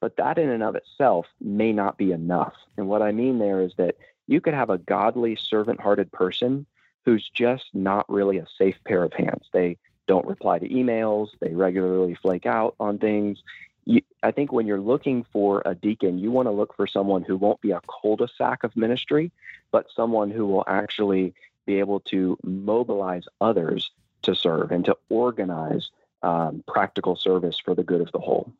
but 0.00 0.16
that 0.16 0.38
in 0.38 0.50
and 0.50 0.62
of 0.62 0.76
itself 0.76 1.26
may 1.40 1.72
not 1.72 1.96
be 1.96 2.12
enough. 2.12 2.54
And 2.76 2.86
what 2.86 3.02
I 3.02 3.12
mean 3.12 3.38
there 3.38 3.62
is 3.62 3.72
that 3.78 3.96
you 4.26 4.40
could 4.40 4.54
have 4.54 4.70
a 4.70 4.78
godly, 4.78 5.36
servant-hearted 5.36 6.12
person 6.12 6.66
who's 7.04 7.28
just 7.34 7.64
not 7.72 8.08
really 8.08 8.38
a 8.38 8.46
safe 8.58 8.76
pair 8.86 9.02
of 9.02 9.12
hands. 9.12 9.46
They 9.52 9.78
don't 10.06 10.26
reply 10.26 10.58
to 10.58 10.68
emails, 10.68 11.28
they 11.40 11.54
regularly 11.54 12.14
flake 12.14 12.46
out 12.46 12.74
on 12.78 12.98
things. 12.98 13.42
You, 13.84 14.02
I 14.22 14.30
think 14.30 14.52
when 14.52 14.66
you're 14.66 14.80
looking 14.80 15.24
for 15.32 15.62
a 15.64 15.74
deacon, 15.74 16.18
you 16.18 16.30
want 16.30 16.46
to 16.46 16.52
look 16.52 16.76
for 16.76 16.86
someone 16.86 17.22
who 17.22 17.36
won't 17.36 17.60
be 17.60 17.72
a 17.72 17.80
cul-de-sac 17.80 18.62
of 18.62 18.76
ministry, 18.76 19.32
but 19.72 19.86
someone 19.96 20.30
who 20.30 20.46
will 20.46 20.64
actually 20.68 21.34
be 21.66 21.78
able 21.78 22.00
to 22.00 22.38
mobilize 22.44 23.24
others 23.40 23.90
to 24.22 24.34
serve 24.34 24.70
and 24.70 24.84
to 24.84 24.96
organize 25.08 25.90
um, 26.22 26.62
practical 26.66 27.16
service 27.16 27.58
for 27.62 27.74
the 27.74 27.82
good 27.82 28.00
of 28.00 28.12
the 28.12 28.18
whole. 28.18 28.52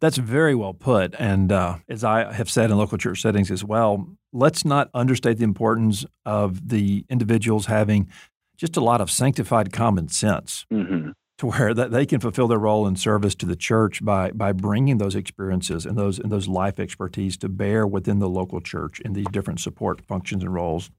That's 0.00 0.16
very 0.16 0.56
well 0.56 0.74
put. 0.74 1.14
And 1.16 1.52
uh, 1.52 1.78
as 1.88 2.02
I 2.02 2.32
have 2.32 2.50
said 2.50 2.72
in 2.72 2.76
local 2.76 2.98
church 2.98 3.22
settings 3.22 3.52
as 3.52 3.62
well, 3.62 4.08
let's 4.32 4.64
not 4.64 4.90
understate 4.94 5.38
the 5.38 5.44
importance 5.44 6.04
of 6.26 6.70
the 6.70 7.04
individuals 7.08 7.66
having 7.66 8.08
just 8.56 8.76
a 8.76 8.80
lot 8.80 9.00
of 9.00 9.12
sanctified 9.12 9.72
common 9.72 10.08
sense 10.08 10.66
mm-hmm. 10.72 11.10
to 11.38 11.46
where 11.46 11.72
that 11.72 11.92
they 11.92 12.04
can 12.04 12.18
fulfill 12.18 12.48
their 12.48 12.58
role 12.58 12.86
in 12.86 12.96
service 12.96 13.36
to 13.36 13.46
the 13.46 13.54
church 13.54 14.04
by 14.04 14.32
by 14.32 14.52
bringing 14.52 14.98
those 14.98 15.14
experiences 15.14 15.86
and 15.86 15.96
those 15.96 16.18
and 16.18 16.32
those 16.32 16.48
life 16.48 16.80
expertise 16.80 17.36
to 17.36 17.48
bear 17.48 17.86
within 17.86 18.18
the 18.18 18.28
local 18.28 18.60
church 18.60 19.00
in 19.00 19.12
these 19.12 19.26
different 19.30 19.60
support 19.60 20.00
functions 20.04 20.42
and 20.42 20.52
roles. 20.52 20.90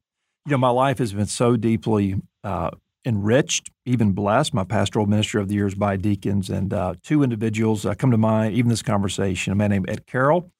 You 0.45 0.51
know, 0.51 0.57
my 0.57 0.69
life 0.69 0.97
has 0.99 1.13
been 1.13 1.25
so 1.25 1.57
deeply 1.57 2.21
uh, 2.43 2.71
enriched, 3.05 3.69
even 3.85 4.11
blessed, 4.13 4.53
my 4.53 4.63
pastoral 4.63 5.05
ministry 5.05 5.41
of 5.41 5.47
the 5.47 5.55
years 5.55 5.75
by 5.75 5.97
deacons 5.97 6.49
and 6.49 6.73
uh, 6.73 6.93
two 7.03 7.23
individuals 7.23 7.85
uh, 7.85 7.93
come 7.93 8.11
to 8.11 8.17
mind, 8.17 8.55
even 8.55 8.69
this 8.69 8.81
conversation. 8.81 9.51
A 9.53 9.55
man 9.55 9.71
named 9.71 9.89
Ed 9.89 10.07
Carroll, 10.07 10.51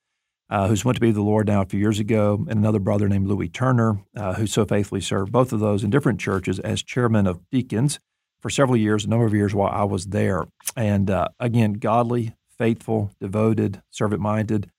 uh, 0.50 0.68
who's 0.68 0.84
went 0.84 0.96
to 0.96 1.02
be 1.02 1.12
the 1.12 1.22
Lord 1.22 1.48
now 1.48 1.62
a 1.62 1.66
few 1.66 1.80
years 1.80 2.00
ago, 2.00 2.46
and 2.50 2.60
another 2.60 2.80
brother 2.80 3.08
named 3.08 3.28
Louis 3.28 3.50
Turner, 3.50 4.00
uh, 4.16 4.34
who 4.34 4.48
so 4.48 4.66
faithfully 4.66 5.02
served 5.02 5.32
both 5.32 5.54
of 5.54 5.60
those 5.60 5.84
in 5.84 5.90
different 5.90 6.20
churches 6.20 6.60
as 6.60 6.84
chairman 6.84 7.28
of 7.28 7.40
deacons 7.50 8.00
for 8.42 8.50
several 8.50 8.78
years, 8.78 9.06
a 9.06 9.10
number 9.10 9.26
of 9.26 9.34
years 9.34 9.56
while 9.56 9.72
I 9.72 9.86
was 9.86 10.08
there. 10.08 10.46
And 10.76 11.10
uh, 11.10 11.30
again, 11.40 11.74
godly, 11.74 12.36
faithful, 12.58 13.12
devoted, 13.20 13.82
servant 13.90 14.22
minded. 14.22 14.70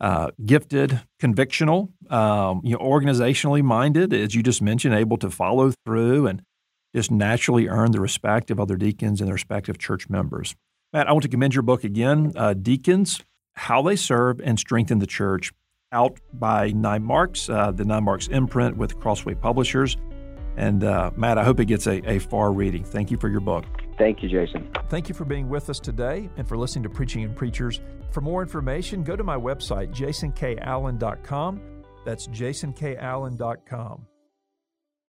Uh, 0.00 0.30
gifted, 0.46 1.02
convictional, 1.20 1.90
um, 2.10 2.62
you 2.64 2.72
know, 2.72 2.78
organizationally 2.78 3.62
minded, 3.62 4.14
as 4.14 4.34
you 4.34 4.42
just 4.42 4.62
mentioned, 4.62 4.94
able 4.94 5.18
to 5.18 5.28
follow 5.28 5.74
through 5.84 6.26
and 6.26 6.40
just 6.94 7.10
naturally 7.10 7.68
earn 7.68 7.92
the 7.92 8.00
respect 8.00 8.50
of 8.50 8.58
other 8.58 8.76
deacons 8.76 9.20
and 9.20 9.28
their 9.28 9.34
respective 9.34 9.78
church 9.78 10.08
members. 10.08 10.54
Matt, 10.92 11.08
I 11.08 11.12
want 11.12 11.22
to 11.22 11.28
commend 11.28 11.54
your 11.54 11.62
book 11.62 11.84
again, 11.84 12.32
uh, 12.34 12.52
Deacons, 12.54 13.22
How 13.54 13.82
They 13.82 13.96
Serve 13.96 14.40
and 14.40 14.58
Strengthen 14.58 14.98
the 14.98 15.06
Church, 15.06 15.52
out 15.92 16.18
by 16.32 16.70
Nine 16.70 17.04
Marks, 17.04 17.48
uh, 17.48 17.70
the 17.70 17.84
Nine 17.84 18.04
Marks 18.04 18.26
imprint 18.28 18.76
with 18.76 18.98
Crossway 18.98 19.34
Publishers. 19.34 19.96
And 20.56 20.82
uh, 20.82 21.12
Matt, 21.16 21.38
I 21.38 21.44
hope 21.44 21.60
it 21.60 21.66
gets 21.66 21.86
a, 21.86 22.02
a 22.10 22.18
far 22.18 22.52
reading. 22.52 22.84
Thank 22.84 23.10
you 23.10 23.16
for 23.16 23.28
your 23.28 23.40
book. 23.40 23.64
Thank 23.98 24.22
you, 24.22 24.28
Jason. 24.28 24.68
Thank 24.88 25.08
you 25.08 25.14
for 25.14 25.24
being 25.24 25.48
with 25.48 25.70
us 25.70 25.78
today 25.78 26.28
and 26.36 26.48
for 26.48 26.56
listening 26.56 26.82
to 26.84 26.90
Preaching 26.90 27.22
and 27.22 27.36
Preachers. 27.36 27.80
For 28.10 28.20
more 28.20 28.42
information, 28.42 29.04
go 29.04 29.14
to 29.14 29.22
my 29.22 29.36
website, 29.36 29.94
jasonkallen.com. 29.94 31.60
That's 32.04 32.26
jasonkallen.com. 32.26 34.06